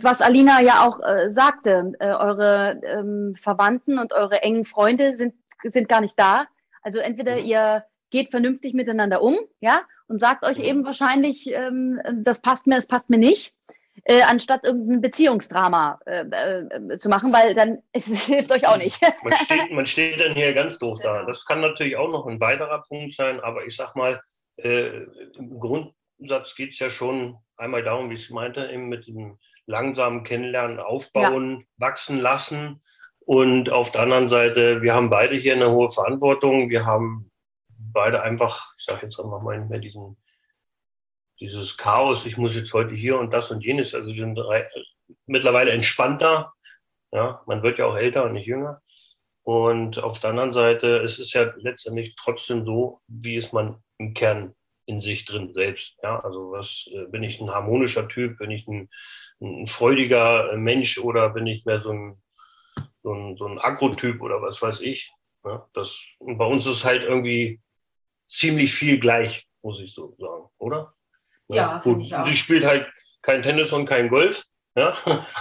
was 0.00 0.22
Alina 0.22 0.60
ja 0.62 0.86
auch 0.88 0.98
äh, 1.00 1.30
sagte, 1.30 1.92
äh, 2.00 2.08
eure 2.14 2.80
ähm, 2.86 3.36
Verwandten 3.40 3.98
und 3.98 4.14
eure 4.14 4.42
engen 4.42 4.64
Freunde 4.64 5.12
sind, 5.12 5.34
sind 5.62 5.88
gar 5.90 6.00
nicht 6.00 6.18
da. 6.18 6.46
Also 6.82 6.98
entweder 7.00 7.36
Mhm. 7.38 7.44
ihr 7.44 7.84
geht 8.12 8.30
vernünftig 8.30 8.74
miteinander 8.74 9.22
um, 9.22 9.36
ja, 9.60 9.82
und 10.06 10.20
sagt 10.20 10.44
euch 10.44 10.60
eben 10.60 10.84
wahrscheinlich, 10.84 11.52
ähm, 11.52 12.00
das 12.22 12.40
passt 12.40 12.68
mir, 12.68 12.76
das 12.76 12.86
passt 12.86 13.10
mir 13.10 13.18
nicht, 13.18 13.52
äh, 14.04 14.22
anstatt 14.22 14.64
irgendein 14.64 15.00
Beziehungsdrama 15.00 15.98
äh, 16.06 16.24
äh, 16.24 16.98
zu 16.98 17.08
machen, 17.08 17.32
weil 17.32 17.54
dann 17.54 17.78
es 17.92 18.26
hilft 18.26 18.52
euch 18.52 18.68
auch 18.68 18.76
nicht. 18.76 19.00
Man 19.24 19.32
steht, 19.36 19.72
man 19.72 19.86
steht 19.86 20.20
dann 20.20 20.34
hier 20.34 20.52
ganz 20.54 20.78
doof 20.78 20.98
da. 21.02 21.14
Genau. 21.14 21.26
Das 21.26 21.44
kann 21.44 21.60
natürlich 21.60 21.96
auch 21.96 22.10
noch 22.10 22.26
ein 22.26 22.40
weiterer 22.40 22.82
Punkt 22.82 23.14
sein, 23.14 23.40
aber 23.40 23.64
ich 23.64 23.74
sag 23.74 23.96
mal, 23.96 24.20
äh, 24.58 25.04
im 25.38 25.58
Grundsatz 25.58 26.54
geht 26.54 26.72
es 26.72 26.78
ja 26.78 26.90
schon 26.90 27.36
einmal 27.56 27.82
darum, 27.82 28.10
wie 28.10 28.14
ich 28.14 28.24
es 28.24 28.30
meinte, 28.30 28.70
eben 28.70 28.88
mit 28.88 29.06
dem 29.06 29.38
langsamen 29.66 30.24
Kennenlernen, 30.24 30.80
Aufbauen, 30.80 31.66
wachsen 31.76 32.18
lassen. 32.18 32.82
Und 33.24 33.70
auf 33.70 33.92
der 33.92 34.02
anderen 34.02 34.28
Seite, 34.28 34.82
wir 34.82 34.94
haben 34.94 35.08
beide 35.08 35.36
hier 35.36 35.54
eine 35.54 35.70
hohe 35.70 35.90
Verantwortung. 35.90 36.68
Wir 36.70 36.84
haben 36.84 37.30
beide 37.92 38.22
einfach, 38.22 38.74
ich 38.78 38.84
sage 38.84 39.06
jetzt 39.06 39.18
einfach 39.18 39.40
mal 39.42 39.58
nicht 39.58 39.70
mehr 39.70 39.78
diesen, 39.78 40.16
dieses 41.40 41.76
Chaos, 41.76 42.26
ich 42.26 42.36
muss 42.36 42.54
jetzt 42.54 42.72
heute 42.72 42.94
hier 42.94 43.18
und 43.18 43.32
das 43.32 43.50
und 43.50 43.64
jenes, 43.64 43.94
also 43.94 44.12
sind 44.12 44.38
mittlerweile 45.26 45.72
entspannter 45.72 46.52
Ja, 47.12 47.42
man 47.46 47.62
wird 47.62 47.78
ja 47.78 47.86
auch 47.86 47.96
älter 47.96 48.24
und 48.24 48.32
nicht 48.32 48.46
jünger. 48.46 48.80
Und 49.44 50.02
auf 50.02 50.20
der 50.20 50.30
anderen 50.30 50.52
Seite, 50.52 50.98
es 50.98 51.18
ist 51.18 51.32
ja 51.32 51.52
letztendlich 51.56 52.14
trotzdem 52.16 52.64
so, 52.64 53.00
wie 53.08 53.36
ist 53.36 53.52
man 53.52 53.82
im 53.98 54.14
Kern 54.14 54.54
in 54.86 55.00
sich 55.00 55.24
drin 55.24 55.52
selbst. 55.52 55.96
Ja, 56.02 56.20
also 56.20 56.52
was 56.52 56.88
äh, 56.92 57.06
bin 57.06 57.22
ich 57.22 57.40
ein 57.40 57.50
harmonischer 57.50 58.08
Typ, 58.08 58.38
bin 58.38 58.50
ich 58.50 58.66
ein, 58.68 58.88
ein 59.40 59.66
freudiger 59.66 60.56
Mensch 60.56 60.98
oder 60.98 61.30
bin 61.30 61.46
ich 61.46 61.64
mehr 61.64 61.80
so 61.82 61.90
ein, 61.90 62.22
so 63.02 63.12
ein, 63.12 63.36
so 63.36 63.46
ein 63.46 63.58
Agrotyp 63.58 64.20
oder 64.22 64.42
was 64.42 64.62
weiß 64.62 64.80
ich. 64.82 65.12
Ja, 65.44 65.68
das, 65.74 66.00
bei 66.20 66.44
uns 66.44 66.66
ist 66.66 66.84
halt 66.84 67.02
irgendwie 67.02 67.60
ziemlich 68.32 68.74
viel 68.74 68.98
gleich, 68.98 69.46
muss 69.62 69.80
ich 69.80 69.94
so 69.94 70.16
sagen, 70.18 70.48
oder? 70.58 70.94
Ja, 71.48 71.78
gut. 71.78 72.06
Sie 72.26 72.36
spielt 72.36 72.64
halt 72.64 72.86
kein 73.20 73.42
Tennis 73.42 73.72
und 73.72 73.86
kein 73.86 74.08
Golf. 74.08 74.44
Ja? 74.74 74.94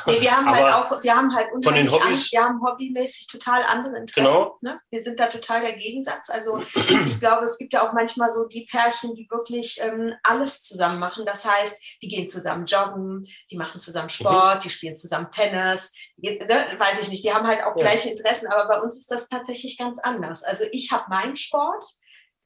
Nee, 0.08 0.20
wir 0.20 0.36
haben 0.36 0.50
halt 0.50 0.74
auch, 0.74 1.02
wir 1.04 1.16
haben 1.16 1.34
halt 1.34 1.48
von 1.64 1.74
den 1.74 1.88
Hobbys- 1.88 2.02
an, 2.04 2.14
wir 2.32 2.44
haben 2.44 2.62
hobbymäßig 2.62 3.28
total 3.28 3.64
andere 3.64 3.98
Interessen. 3.98 4.28
Genau. 4.28 4.58
Ne? 4.60 4.78
Wir 4.90 5.02
sind 5.04 5.22
da 5.22 5.28
total 5.28 5.62
der 5.62 5.78
Gegensatz. 5.78 6.30
Also 6.30 6.62
ich 6.76 7.18
glaube, 7.20 7.46
es 7.46 7.58
gibt 7.58 7.72
ja 7.74 7.88
auch 7.88 7.94
manchmal 7.94 8.30
so 8.30 8.46
die 8.50 8.68
Pärchen, 8.70 9.16
die 9.16 9.30
wirklich 9.32 9.80
ähm, 9.82 10.14
alles 10.24 10.64
zusammen 10.64 11.00
machen. 11.00 11.26
Das 11.26 11.46
heißt, 11.50 11.82
die 12.02 12.10
gehen 12.10 12.28
zusammen 12.28 12.66
joggen, 12.66 13.26
die 13.50 13.58
machen 13.58 13.80
zusammen 13.80 14.10
Sport, 14.10 14.66
die 14.66 14.70
spielen 14.70 14.96
zusammen 14.96 15.32
Tennis, 15.32 15.94
die, 16.18 16.38
ne? 16.38 16.76
weiß 16.78 17.02
ich 17.02 17.08
nicht, 17.08 17.24
die 17.24 17.34
haben 17.34 17.48
halt 17.48 17.64
auch 17.64 17.76
Ja. 17.78 17.88
gleiche 17.88 18.10
Interessen, 18.10 18.48
aber 18.52 18.68
bei 18.68 18.82
uns 18.82 18.98
ist 18.98 19.10
das 19.10 19.30
tatsächlich 19.30 19.78
ganz 19.78 20.00
anders. 20.00 20.44
Also 20.44 20.66
ich 20.74 20.92
habe 20.92 21.06
meinen 21.10 21.38
Sport. 21.38 21.86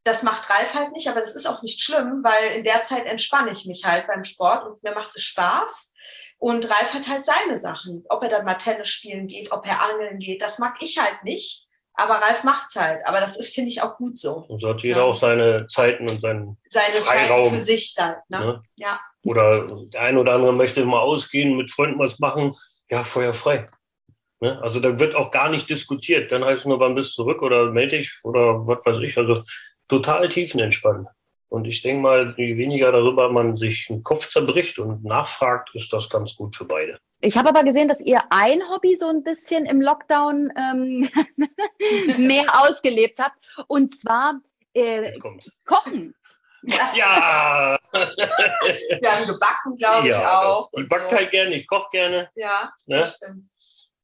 Das 0.05 0.21
macht 0.23 0.49
Ralf 0.49 0.75
halt 0.75 0.91
nicht, 0.93 1.07
aber 1.09 1.19
das 1.19 1.35
ist 1.35 1.47
auch 1.47 1.61
nicht 1.63 1.81
schlimm, 1.81 2.21
weil 2.23 2.57
in 2.57 2.63
der 2.63 2.83
Zeit 2.83 3.05
entspanne 3.05 3.51
ich 3.51 3.65
mich 3.65 3.83
halt 3.83 4.05
beim 4.07 4.23
Sport 4.23 4.65
und 4.65 4.83
mir 4.83 4.93
macht 4.93 5.15
es 5.15 5.23
Spaß. 5.23 5.93
Und 6.37 6.69
Ralf 6.69 6.93
hat 6.93 7.07
halt 7.09 7.25
seine 7.25 7.57
Sachen. 7.57 8.03
Ob 8.09 8.21
er 8.23 8.29
dann 8.29 8.45
mal 8.45 8.53
Tennis 8.55 8.89
spielen 8.89 9.27
geht, 9.27 9.51
ob 9.51 9.65
er 9.65 9.81
angeln 9.81 10.19
geht, 10.19 10.41
das 10.43 10.59
mag 10.59 10.75
ich 10.79 10.99
halt 10.99 11.23
nicht. 11.23 11.65
Aber 11.95 12.15
Ralf 12.15 12.43
macht's 12.43 12.75
halt. 12.75 13.05
Aber 13.07 13.19
das 13.19 13.35
ist, 13.35 13.55
finde 13.55 13.71
ich, 13.71 13.81
auch 13.81 13.97
gut 13.97 14.17
so. 14.17 14.45
Und 14.47 14.61
so 14.61 14.69
hat 14.69 14.83
jeder 14.83 14.99
Ja. 14.99 15.03
auch 15.05 15.15
seine 15.15 15.65
Zeiten 15.67 16.03
und 16.03 16.21
seinen, 16.21 16.57
Seine 16.69 16.85
Freiraum. 17.01 17.49
Zeit 17.49 17.53
für 17.57 17.65
sich 17.65 17.95
halt. 17.97 18.17
Ne? 18.27 18.39
ne? 18.39 18.63
Ja. 18.75 18.99
Oder 19.23 19.67
der 19.87 20.01
ein 20.01 20.17
oder 20.17 20.33
andere 20.33 20.53
möchte 20.53 20.85
mal 20.85 20.99
ausgehen, 20.99 21.57
mit 21.57 21.71
Freunden 21.71 21.97
was 21.97 22.19
machen. 22.19 22.53
Ja, 22.89 23.03
Feuer 23.03 23.33
frei. 23.33 23.65
Ne? 24.41 24.61
Also 24.61 24.79
da 24.81 24.99
wird 24.99 25.15
auch 25.15 25.31
gar 25.31 25.49
nicht 25.49 25.67
diskutiert. 25.69 26.31
Dann 26.31 26.43
heißt 26.45 26.59
es 26.59 26.65
nur, 26.65 26.79
wann 26.79 26.93
bist 26.93 27.11
du 27.17 27.23
zurück 27.23 27.41
oder 27.41 27.71
melde 27.71 27.97
dich 27.97 28.19
oder 28.23 28.67
was 28.67 28.85
weiß 28.85 28.99
ich. 28.99 29.17
Also 29.17 29.41
total 29.87 30.29
tiefenentspannt. 30.29 31.07
Und 31.49 31.65
ich 31.65 31.81
denke 31.81 32.01
mal, 32.01 32.33
je 32.37 32.57
weniger 32.57 32.91
darüber 32.91 33.31
man 33.31 33.55
sich 33.55 33.85
den 33.87 34.03
Kopf 34.03 34.29
zerbricht 34.29 34.79
und 34.79 35.03
nachfragt, 35.03 35.69
ist 35.73 35.93
das 35.93 36.09
ganz 36.09 36.35
gut 36.35 36.55
für 36.55 36.65
beide. 36.65 36.97
Ich 37.21 37.37
habe 37.37 37.49
aber 37.49 37.63
gesehen, 37.63 37.87
dass 37.87 38.01
ihr 38.01 38.19
ein 38.29 38.61
Hobby 38.69 38.95
so 38.95 39.07
ein 39.07 39.23
bisschen 39.23 39.65
im 39.65 39.81
Lockdown 39.81 40.51
ähm, 40.57 41.09
mehr 42.17 42.45
ausgelebt 42.61 43.19
habt. 43.19 43.37
Und 43.67 43.97
zwar 43.99 44.41
äh. 44.73 45.13
Kochen. 45.65 46.13
Ja, 46.95 47.77
Wir 47.93 49.11
haben 49.11 49.27
gebacken, 49.27 49.77
glaube 49.77 50.07
ich, 50.09 50.15
ja 50.15 50.41
auch. 50.41 50.69
ich 50.71 50.79
und 50.79 50.89
back 50.89 51.07
so. 51.09 51.15
halt 51.15 51.31
gerne, 51.31 51.55
ich 51.55 51.67
koche 51.67 51.89
gerne. 51.91 52.29
Ja, 52.35 52.73
Ne? 52.87 52.99
das 52.99 53.17
stimmt. 53.17 53.45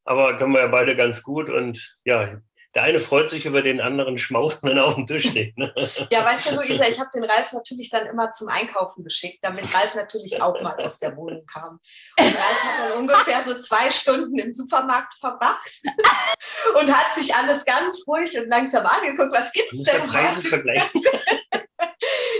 Aber 0.06 0.38
können 0.38 0.54
wir 0.54 0.62
ja 0.62 0.68
beide 0.68 0.96
ganz 0.96 1.22
gut. 1.24 1.50
Und 1.50 1.98
ja, 2.06 2.40
der 2.74 2.84
eine 2.84 3.00
freut 3.00 3.30
sich 3.30 3.46
über 3.46 3.62
den 3.62 3.82
anderen 3.82 4.18
Schmaus, 4.18 4.58
wenn 4.64 4.78
er 4.78 4.86
auf 4.86 4.96
dem 4.96 5.08
Tisch 5.08 5.30
steht. 5.30 5.58
Ne? 5.58 5.74
Ja, 6.12 6.24
weißt 6.26 6.52
du, 6.52 6.56
Luisa, 6.56 6.88
ich 6.88 7.00
habe 7.00 7.10
den 7.14 7.24
Ralf 7.24 7.52
natürlich 7.52 7.90
dann 7.90 8.08
immer 8.08 8.32
zum 8.32 8.48
Einkaufen 8.48 9.04
geschickt, 9.04 9.40
damit 9.42 9.64
Ralf 9.74 9.96
natürlich 9.96 10.42
auch 10.42 10.62
mal 10.62 10.80
aus 10.80 11.00
der 11.00 11.16
Wohnung 11.16 11.46
kam. 11.46 11.80
Und 12.20 12.26
Ralf 12.26 12.64
hat 12.64 12.90
dann 12.90 12.98
ungefähr 13.00 13.44
so 13.44 13.60
zwei 13.60 13.90
Stunden 13.92 14.38
im 14.38 14.52
Supermarkt 14.52 15.16
verbracht 15.20 15.82
und 16.80 16.96
hat 16.96 17.16
sich 17.16 17.34
alles 17.36 17.66
ganz 17.66 18.04
ruhig 18.08 18.38
und 18.38 18.48
langsam 18.48 18.86
angeguckt, 18.86 19.36
was 19.36 19.52
gibt's 19.52 19.74
Muss 19.74 19.84
der 19.84 20.00
denn 20.00 20.08
Preise 20.08 20.42
vergleichen. 20.42 21.02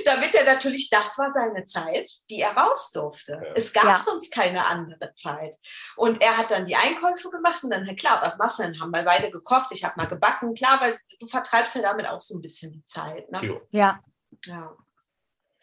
Damit 0.06 0.34
er 0.36 0.46
natürlich, 0.46 0.90
das 0.90 1.18
war 1.18 1.32
seine 1.32 1.66
Zeit, 1.66 2.10
die 2.30 2.40
er 2.42 2.52
raus 2.56 2.92
durfte. 2.92 3.34
Ja. 3.34 3.54
Es 3.56 3.72
gab 3.74 3.84
Ja. 3.86 4.00
sonst 4.00 4.34
keine 4.34 4.66
andere 4.66 5.12
Zeit. 5.14 5.56
Und 5.96 6.22
er 6.22 6.38
hat 6.38 6.52
dann 6.52 6.66
die 6.66 6.76
Einkäufe 6.76 7.30
gemacht 7.30 7.64
und 7.64 7.70
dann, 7.72 7.86
klar, 7.96 8.22
was 8.24 8.38
machst 8.38 8.60
du 8.60 8.64
denn? 8.64 8.80
Haben 8.80 8.92
wir 8.92 9.04
beide 9.04 9.30
gekocht, 9.30 9.68
ich 9.72 9.84
habe 9.84 9.96
mal 9.98 10.08
gebacken, 10.08 10.54
klar, 10.54 10.80
weil 10.82 11.00
du 11.20 11.26
vertreibst 11.28 11.76
ja 11.76 11.82
damit 11.82 12.08
auch 12.08 12.22
so 12.22 12.36
ein 12.36 12.42
bisschen 12.42 12.72
die 12.72 12.86
Zeit. 12.86 13.30
Ne? 13.32 13.60
Ja. 13.72 14.00
Ja. 14.46 14.76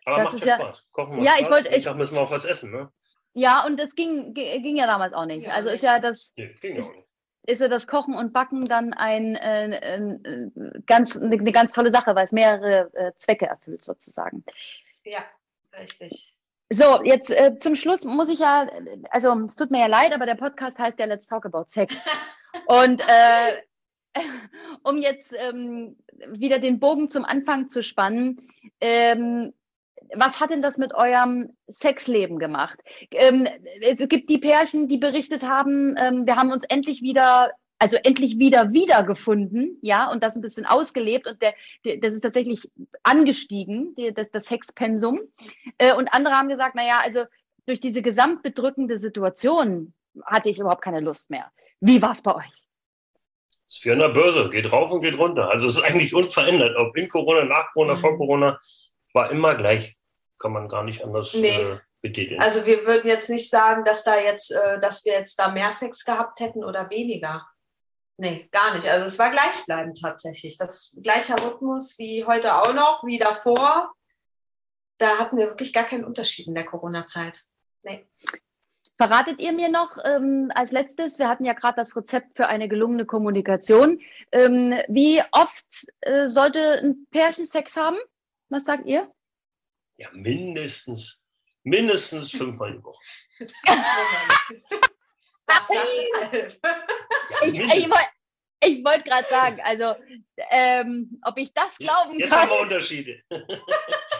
Aber 0.04 0.16
Das 0.16 0.24
macht 0.26 0.34
ist 0.36 0.44
ja 0.44 0.58
ja- 0.58 0.64
Spaß. 0.64 0.84
Kochen 0.92 1.16
macht 1.16 1.26
Ja, 1.26 1.32
ich 1.34 1.38
Spaß. 1.40 1.50
wollte- 1.50 1.68
Jeden 1.68 1.78
ich- 1.80 1.84
Tag 1.84 1.96
müssen 1.96 2.14
wir 2.14 2.22
auch 2.22 2.30
was 2.30 2.44
essen, 2.44 2.70
ne? 2.70 2.90
Ja, 3.34 3.64
und 3.66 3.78
es 3.78 3.94
ging, 3.94 4.34
ging 4.34 4.76
ja 4.76 4.86
damals 4.86 5.12
auch 5.14 5.26
nicht. 5.26 5.44
Ja, 5.46 5.52
also 5.52 5.68
ist 5.70 5.82
ja 5.82 5.98
das, 6.00 6.32
Nee, 6.36 6.54
ging 6.60 6.76
Ist- 6.76 6.90
auch 6.90 6.94
nicht. 6.94 7.07
Ist 7.48 7.60
ja 7.60 7.68
das 7.68 7.86
Kochen 7.86 8.14
und 8.14 8.32
Backen 8.32 8.66
dann 8.66 8.92
ein, 8.92 9.34
äh, 9.34 9.96
äh, 9.96 10.50
ganz, 10.86 11.16
eine, 11.16 11.38
ganz 11.50 11.72
tolle 11.72 11.90
Sache, 11.90 12.14
weil 12.14 12.24
es 12.24 12.32
mehrere 12.32 12.90
äh, 12.94 13.12
Zwecke 13.18 13.46
erfüllt 13.46 13.82
sozusagen. 13.82 14.44
Ja, 15.04 15.20
richtig. 15.78 16.34
So, 16.70 17.02
jetzt 17.02 17.30
äh, 17.30 17.58
zum 17.58 17.74
Schluss 17.74 18.04
muss 18.04 18.28
ich 18.28 18.40
ja, 18.40 18.66
also 19.10 19.32
es 19.46 19.56
tut 19.56 19.70
mir 19.70 19.80
ja 19.80 19.86
leid, 19.86 20.12
aber 20.12 20.26
der 20.26 20.34
Podcast 20.34 20.78
heißt 20.78 20.98
ja 20.98 21.06
Let's 21.06 21.26
Talk 21.26 21.46
About 21.46 21.64
Sex. 21.68 22.06
Und 22.66 23.00
äh, 23.08 23.62
um 24.82 24.98
jetzt 24.98 25.34
ähm, 25.38 25.96
wieder 26.32 26.58
den 26.58 26.78
Bogen 26.78 27.08
zum 27.08 27.24
Anfang 27.24 27.70
zu 27.70 27.82
spannen, 27.82 28.46
ähm, 28.82 29.54
was 30.14 30.40
hat 30.40 30.50
denn 30.50 30.62
das 30.62 30.78
mit 30.78 30.94
eurem 30.94 31.56
Sexleben 31.70 32.38
gemacht? 32.38 32.78
Ähm, 33.10 33.46
es 33.80 33.96
gibt 34.08 34.30
die 34.30 34.38
Pärchen, 34.38 34.88
die 34.88 34.98
berichtet 34.98 35.42
haben, 35.42 35.94
ähm, 35.98 36.26
wir 36.26 36.36
haben 36.36 36.50
uns 36.50 36.64
endlich 36.64 37.02
wieder, 37.02 37.50
also 37.78 37.96
endlich 37.96 38.38
wieder 38.38 38.72
wiedergefunden, 38.72 39.78
ja, 39.82 40.10
und 40.10 40.22
das 40.22 40.36
ein 40.36 40.42
bisschen 40.42 40.66
ausgelebt 40.66 41.26
und 41.26 41.40
der, 41.42 41.54
der, 41.84 41.98
das 41.98 42.14
ist 42.14 42.22
tatsächlich 42.22 42.70
angestiegen, 43.02 43.94
die, 43.96 44.12
das, 44.12 44.30
das 44.30 44.46
Sexpensum. 44.46 45.20
Äh, 45.78 45.94
und 45.94 46.12
andere 46.12 46.34
haben 46.34 46.48
gesagt, 46.48 46.74
naja, 46.74 47.00
also 47.02 47.24
durch 47.66 47.80
diese 47.80 48.02
gesamtbedrückende 48.02 48.98
Situation 48.98 49.92
hatte 50.24 50.48
ich 50.48 50.58
überhaupt 50.58 50.82
keine 50.82 51.00
Lust 51.00 51.30
mehr. 51.30 51.50
Wie 51.80 52.02
war 52.02 52.12
es 52.12 52.22
bei 52.22 52.34
euch? 52.34 52.68
ist 53.68 53.84
wie 53.84 53.92
an 53.92 53.98
der 53.98 54.08
Börse, 54.08 54.48
geht 54.50 54.72
rauf 54.72 54.90
und 54.90 55.02
geht 55.02 55.18
runter. 55.18 55.50
Also 55.50 55.66
es 55.66 55.78
ist 55.78 55.84
eigentlich 55.84 56.14
unverändert. 56.14 56.76
Ob 56.76 56.96
in 56.96 57.08
Corona, 57.08 57.44
nach 57.44 57.72
Corona, 57.72 57.94
Mhm. 57.94 57.98
vor 57.98 58.16
Corona, 58.16 58.60
war 59.18 59.30
immer 59.32 59.56
gleich. 59.56 59.96
Kann 60.38 60.52
man 60.52 60.68
gar 60.68 60.84
nicht 60.84 61.02
anders 61.04 61.34
Nee. 61.34 61.48
äh, 61.48 61.78
betiteln. 62.00 62.40
Also 62.40 62.64
wir 62.64 62.86
würden 62.86 63.08
jetzt 63.08 63.28
nicht 63.28 63.50
sagen, 63.50 63.84
dass 63.84 64.04
da 64.04 64.18
jetzt, 64.18 64.52
äh, 64.52 64.78
dass 64.78 65.04
wir 65.04 65.12
jetzt 65.12 65.36
da 65.40 65.50
mehr 65.50 65.72
Sex 65.72 66.04
gehabt 66.04 66.38
hätten 66.38 66.62
oder 66.62 66.88
weniger. 66.90 67.44
Nee, 68.16 68.48
gar 68.52 68.74
nicht. 68.74 68.86
Also 68.86 69.06
es 69.06 69.18
war 69.18 69.30
gleichbleibend 69.30 70.00
tatsächlich. 70.00 70.56
Das 70.58 70.94
gleiche 71.02 71.34
Rhythmus 71.34 71.98
wie 71.98 72.24
heute 72.24 72.54
auch 72.54 72.72
noch, 72.74 73.02
wie 73.04 73.18
davor. 73.18 73.92
Da 74.98 75.18
hatten 75.18 75.36
wir 75.36 75.46
wirklich 75.46 75.72
gar 75.72 75.84
keinen 75.84 76.04
Unterschied 76.04 76.46
in 76.48 76.54
der 76.54 76.64
Corona-Zeit. 76.64 77.42
Verratet 78.96 79.40
ihr 79.40 79.52
mir 79.52 79.68
noch 79.68 79.96
ähm, 80.04 80.50
als 80.54 80.72
letztes, 80.72 81.20
wir 81.20 81.28
hatten 81.28 81.44
ja 81.44 81.52
gerade 81.52 81.76
das 81.76 81.96
Rezept 81.96 82.36
für 82.36 82.48
eine 82.48 82.68
gelungene 82.68 83.06
Kommunikation. 83.06 84.00
Ähm, 84.32 84.76
wie 84.88 85.22
oft 85.30 85.86
äh, 86.00 86.26
sollte 86.26 86.80
ein 86.82 87.06
Pärchen 87.12 87.46
Sex 87.46 87.76
haben? 87.76 87.96
Was 88.48 88.64
sagt 88.64 88.86
ihr? 88.86 89.12
ja, 89.98 90.08
mindestens, 90.12 91.20
mindestens 91.64 92.30
fünfmal 92.30 92.72
die 92.72 92.84
Woche. 92.84 93.02
Ja, 97.40 97.74
Ich, 97.74 97.88
ich, 98.60 98.84
wollte 98.84 99.04
gerade 99.04 99.26
sagen, 99.28 99.60
also 99.62 99.94
ähm, 100.50 101.18
ob 101.24 101.38
ich 101.38 101.54
das 101.54 101.78
glauben 101.78 102.18
Jetzt 102.18 102.30
kann. 102.30 102.40
haben 102.40 102.50
wir 102.50 102.60
Unterschiede. 102.60 103.22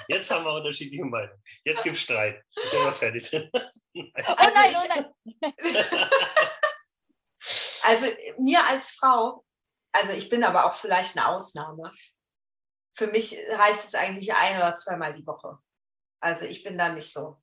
Jetzt 0.09 0.31
haben 0.31 0.45
wir 0.45 0.55
unterschiedliche 0.55 1.05
Meinungen. 1.05 1.43
Jetzt 1.65 1.83
gibt 1.83 1.97
es 1.97 2.03
Streit, 2.03 2.43
wenn 2.73 2.85
wir 2.85 2.93
fertig 2.93 3.27
sind. 3.27 3.51
Oh 3.95 4.05
nein, 4.55 4.75
oh 4.77 4.87
nein. 4.89 5.07
Also 7.83 8.07
mir 8.39 8.65
als 8.65 8.93
Frau, 8.93 9.45
also 9.93 10.13
ich 10.13 10.29
bin 10.29 10.45
aber 10.45 10.67
auch 10.67 10.75
vielleicht 10.75 11.17
eine 11.17 11.27
Ausnahme. 11.27 11.93
Für 12.99 13.07
mich 13.07 13.39
reicht 13.53 13.87
es 13.87 13.95
eigentlich 13.95 14.35
ein 14.35 14.57
oder 14.57 14.75
zweimal 14.75 15.15
die 15.15 15.25
Woche. 15.25 15.57
Also 16.21 16.47
ich 16.47 16.65
bin 16.65 16.77
da 16.77 16.89
nicht 16.89 17.13
so. 17.13 17.41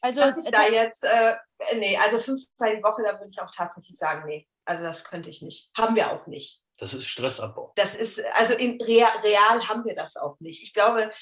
Also 0.00 0.20
Dass 0.20 0.44
ich 0.44 0.50
da 0.50 0.66
jetzt, 0.66 1.04
äh, 1.04 1.36
nee, 1.76 1.96
also 1.96 2.18
fünfmal 2.18 2.76
die 2.76 2.82
Woche, 2.82 3.02
da 3.04 3.12
würde 3.12 3.28
ich 3.30 3.40
auch 3.40 3.50
tatsächlich 3.50 3.96
sagen, 3.96 4.26
nee, 4.26 4.46
also 4.64 4.82
das 4.82 5.04
könnte 5.04 5.30
ich 5.30 5.40
nicht. 5.40 5.70
Haben 5.78 5.94
wir 5.94 6.10
auch 6.10 6.26
nicht. 6.26 6.62
Das 6.78 6.92
ist 6.92 7.06
Stressabbau. 7.06 7.72
Das 7.76 7.94
ist, 7.94 8.20
also 8.32 8.54
in 8.54 8.80
real, 8.82 9.16
real 9.22 9.68
haben 9.68 9.84
wir 9.84 9.94
das 9.94 10.16
auch 10.16 10.38
nicht. 10.40 10.62
Ich 10.62 10.74
glaube, 10.74 11.12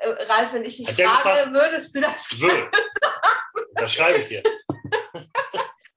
äh, 0.00 0.08
Ralf, 0.08 0.52
wenn 0.52 0.64
ich 0.66 0.76
dich 0.76 0.88
frage, 0.90 1.50
würdest 1.52 1.96
du 1.96 2.02
das 2.02 2.38
Würde. 2.38 2.70
Das 3.74 3.92
schreibe 3.92 4.18
ich 4.18 4.28
dir. 4.28 4.42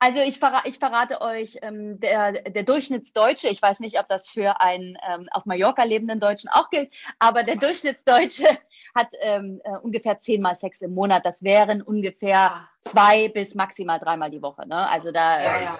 Also 0.04 0.20
ich, 0.20 0.40
verra 0.40 0.64
ich 0.66 0.80
verrate 0.80 1.22
euch, 1.22 1.60
ähm, 1.62 2.00
der, 2.00 2.32
der 2.32 2.64
Durchschnittsdeutsche, 2.64 3.50
ich 3.50 3.62
weiß 3.62 3.82
nicht, 3.82 4.00
ob 4.00 4.08
das 4.08 4.28
für 4.28 4.60
einen 4.60 4.98
ähm, 5.08 5.28
auf 5.30 5.46
Mallorca 5.46 5.84
lebenden 5.84 6.20
Deutschen 6.20 6.50
auch 6.50 6.72
gilt, 6.72 6.92
aber 7.20 7.44
der 7.44 7.58
Durchschnittsdeutsche 7.58 8.46
hat 8.96 9.10
ähm, 9.20 9.62
äh, 9.64 9.78
ungefähr 9.78 10.18
zehnmal 10.18 10.56
Sex 10.56 10.82
im 10.82 10.96
Monat. 10.96 11.24
Das 11.24 11.44
wären 11.44 11.84
ungefähr 11.84 12.68
zwei 12.80 13.30
bis 13.30 13.54
maximal 13.54 14.00
dreimal 14.00 14.32
die 14.32 14.42
Woche. 14.42 14.68
Ne? 14.68 14.90
Also 14.90 15.12
da, 15.12 15.40
Ja, 15.40 15.58
äh, 15.58 15.64
ja. 15.66 15.80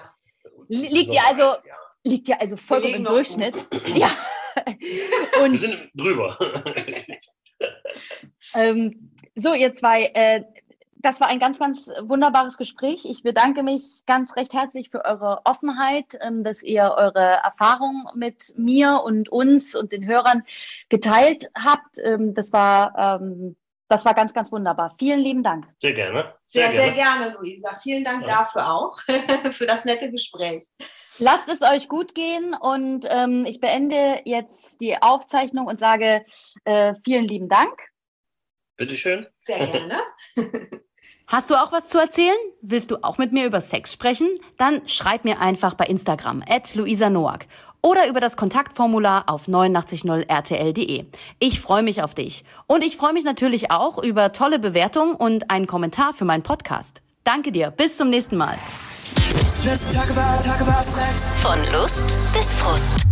Liegt 0.68 1.12
ihr 1.12 1.26
also, 1.26 1.56
liegt 2.04 2.28
ja 2.28 2.36
also 2.38 2.56
vollkommen 2.56 2.94
im 2.94 3.04
Durchschnitt. 3.04 3.56
Ja. 3.96 4.08
Und, 5.42 5.52
Wir 5.52 5.58
sind 5.58 5.90
drüber. 5.94 6.38
ähm, 8.54 9.10
so, 9.34 9.52
ihr 9.54 9.74
zwei, 9.74 10.04
äh, 10.14 10.44
das 11.02 11.20
war 11.20 11.28
ein 11.28 11.40
ganz, 11.40 11.58
ganz 11.58 11.90
wunderbares 12.00 12.56
Gespräch. 12.56 13.04
Ich 13.04 13.22
bedanke 13.22 13.62
mich 13.62 14.02
ganz 14.06 14.36
recht 14.36 14.52
herzlich 14.52 14.90
für 14.90 15.04
eure 15.04 15.40
Offenheit, 15.44 16.16
ähm, 16.20 16.44
dass 16.44 16.62
ihr 16.62 16.94
eure 16.96 17.40
Erfahrung 17.42 18.08
mit 18.14 18.54
mir 18.56 19.02
und 19.04 19.28
uns 19.28 19.74
und 19.74 19.92
den 19.92 20.06
Hörern 20.06 20.44
geteilt 20.88 21.50
habt. 21.56 21.98
Ähm, 22.02 22.34
das 22.34 22.52
war, 22.52 23.20
ähm, 23.20 23.56
das 23.88 24.04
war 24.04 24.14
ganz, 24.14 24.32
ganz 24.32 24.52
wunderbar. 24.52 24.94
Vielen 24.98 25.20
lieben 25.20 25.42
Dank. 25.42 25.66
Sehr 25.78 25.92
gerne. 25.92 26.34
Sehr, 26.48 26.70
sehr 26.70 26.72
gerne, 26.72 26.84
sehr 26.84 26.94
gerne 26.94 27.36
Luisa. 27.38 27.74
Vielen 27.82 28.04
Dank 28.04 28.22
ja. 28.22 28.38
dafür 28.38 28.72
auch, 28.72 28.98
für 29.50 29.66
das 29.66 29.84
nette 29.84 30.10
Gespräch. 30.10 30.64
Lasst 31.18 31.52
es 31.52 31.62
euch 31.62 31.88
gut 31.88 32.14
gehen 32.14 32.54
und 32.54 33.04
ich 33.46 33.60
beende 33.60 34.22
jetzt 34.24 34.80
die 34.80 34.96
Aufzeichnung 35.02 35.66
und 35.66 35.78
sage 35.78 36.24
äh, 36.64 36.94
vielen 37.04 37.26
lieben 37.26 37.50
Dank. 37.50 37.88
Bitteschön. 38.76 39.26
Sehr 39.42 39.66
gerne. 39.66 40.00
Hast 41.26 41.50
du 41.50 41.54
auch 41.54 41.72
was 41.72 41.88
zu 41.88 41.98
erzählen? 41.98 42.36
Willst 42.60 42.90
du 42.90 43.02
auch 43.02 43.18
mit 43.18 43.32
mir 43.32 43.46
über 43.46 43.60
Sex 43.60 43.92
sprechen? 43.92 44.28
Dann 44.58 44.86
schreib 44.86 45.24
mir 45.24 45.40
einfach 45.40 45.74
bei 45.74 45.84
Instagram 45.84 46.42
at 46.48 46.74
Luisa 46.74 47.10
Noack 47.10 47.46
oder 47.82 48.08
über 48.08 48.20
das 48.20 48.36
Kontaktformular 48.36 49.24
auf 49.26 49.48
890rtl.de. 49.48 51.06
Ich 51.38 51.60
freue 51.60 51.82
mich 51.82 52.02
auf 52.02 52.14
dich. 52.14 52.44
Und 52.66 52.84
ich 52.84 52.96
freue 52.96 53.12
mich 53.12 53.24
natürlich 53.24 53.70
auch 53.70 54.02
über 54.02 54.32
tolle 54.32 54.58
Bewertungen 54.58 55.14
und 55.14 55.50
einen 55.50 55.66
Kommentar 55.66 56.14
für 56.14 56.24
meinen 56.24 56.42
Podcast. 56.42 57.02
Danke 57.24 57.52
dir. 57.52 57.70
Bis 57.70 57.96
zum 57.96 58.10
nächsten 58.10 58.36
Mal. 58.36 58.58
Talk 59.92 60.10
about, 60.10 60.42
talk 60.44 60.60
about 60.60 60.88
Von 61.40 61.58
Lust 61.72 62.16
bis 62.34 62.52
Frust. 62.54 63.11